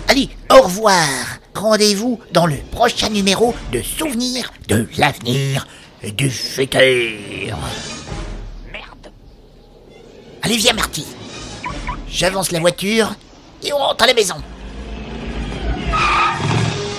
Allez, 0.06 0.30
au 0.50 0.62
revoir. 0.62 1.06
Rendez-vous 1.54 2.18
dans 2.32 2.46
le 2.46 2.56
prochain 2.70 3.10
numéro 3.10 3.54
de 3.72 3.82
Souvenirs 3.82 4.52
de 4.68 4.86
l'avenir 4.96 5.66
et 6.02 6.12
du 6.12 6.30
futur. 6.30 7.58
Merde. 8.72 9.12
Allez, 10.40 10.56
viens, 10.56 10.72
Marty. 10.72 11.04
J'avance 12.08 12.50
la 12.50 12.60
voiture 12.60 13.14
et 13.62 13.72
on 13.74 13.78
rentre 13.78 14.04
à 14.04 14.06
la 14.06 14.14
maison. 14.14 14.36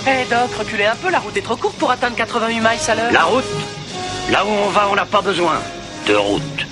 Eh 0.08 0.26
Doc, 0.30 0.50
reculez 0.58 0.86
un 0.86 0.96
peu, 0.96 1.10
la 1.10 1.20
route 1.20 1.38
est 1.38 1.42
trop 1.42 1.56
courte 1.56 1.78
pour 1.78 1.92
atteindre 1.92 2.16
88 2.16 2.60
miles 2.60 2.68
à 2.88 2.96
l'heure. 2.96 3.12
La 3.12 3.24
route 3.24 3.44
Là 4.32 4.46
où 4.46 4.50
on 4.50 4.70
va, 4.70 4.88
on 4.90 4.96
n'a 4.96 5.06
pas 5.06 5.22
besoin 5.22 5.60
de 6.08 6.14
route. 6.14 6.66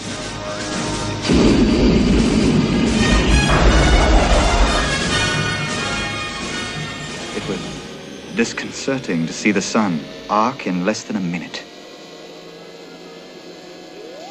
It 7.36 7.48
was 7.48 7.60
disconcerting 8.36 9.26
to 9.26 9.34
see 9.34 9.52
the 9.52 9.62
sun 9.62 10.00
arc 10.30 10.68
in 10.68 10.86
less 10.86 11.04
than 11.04 11.16
a 11.16 11.20
minute. 11.20 11.64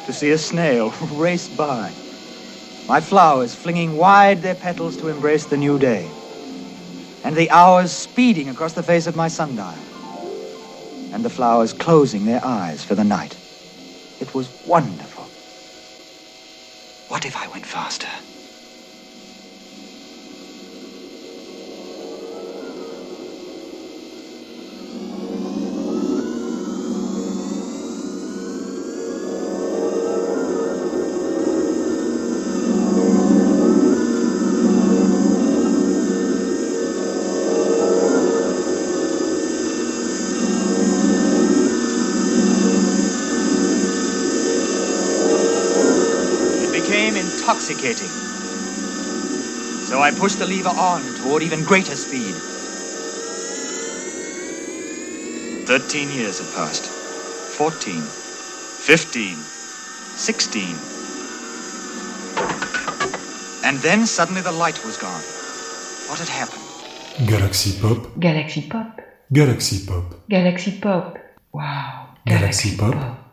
To 0.05 0.13
see 0.13 0.31
a 0.31 0.37
snail 0.37 0.89
race 1.15 1.49
by. 1.49 1.91
My 2.87 3.01
flowers 3.01 3.53
flinging 3.53 3.97
wide 3.97 4.41
their 4.41 4.55
petals 4.55 4.95
to 4.97 5.09
embrace 5.09 5.45
the 5.45 5.57
new 5.57 5.77
day. 5.77 6.07
And 7.27 7.35
the 7.35 7.51
hours 7.51 7.91
speeding 7.91 8.47
across 8.47 8.71
the 8.71 8.81
face 8.81 9.05
of 9.05 9.17
my 9.17 9.27
sundial. 9.27 9.75
And 11.11 11.25
the 11.25 11.29
flowers 11.29 11.73
closing 11.73 12.25
their 12.25 12.39
eyes 12.41 12.85
for 12.85 12.95
the 12.95 13.03
night. 13.03 13.35
It 14.21 14.33
was 14.33 14.49
wonderful. 14.65 15.25
What 17.09 17.25
if 17.25 17.35
I 17.35 17.49
went 17.49 17.65
faster? 17.65 18.07
So 50.17 50.23
I 50.23 50.25
pushed 50.25 50.39
the 50.39 50.47
lever 50.47 50.69
on 50.69 51.01
toward 51.21 51.43
even 51.43 51.63
greater 51.63 51.95
speed. 51.95 52.33
Thirteen 55.67 56.09
years 56.09 56.39
had 56.39 56.49
passed. 56.55 56.85
Fourteen. 57.57 58.01
Fifteen. 58.01 59.35
Sixteen. 60.17 60.75
And 63.63 63.77
then 63.79 64.07
suddenly 64.07 64.41
the 64.41 64.51
light 64.51 64.83
was 64.85 64.97
gone. 64.97 65.21
What 66.09 66.19
had 66.19 66.29
happened? 66.29 66.63
Galaxy 67.27 67.79
Pop, 67.79 68.19
Galaxy 68.19 68.67
Pop. 68.67 68.99
Galaxy 69.33 69.85
Pop, 69.85 70.15
Galaxy 70.29 70.79
Pop. 70.79 71.17
Wow. 71.53 72.15
Galaxy 72.25 72.75
Pop, 72.75 73.26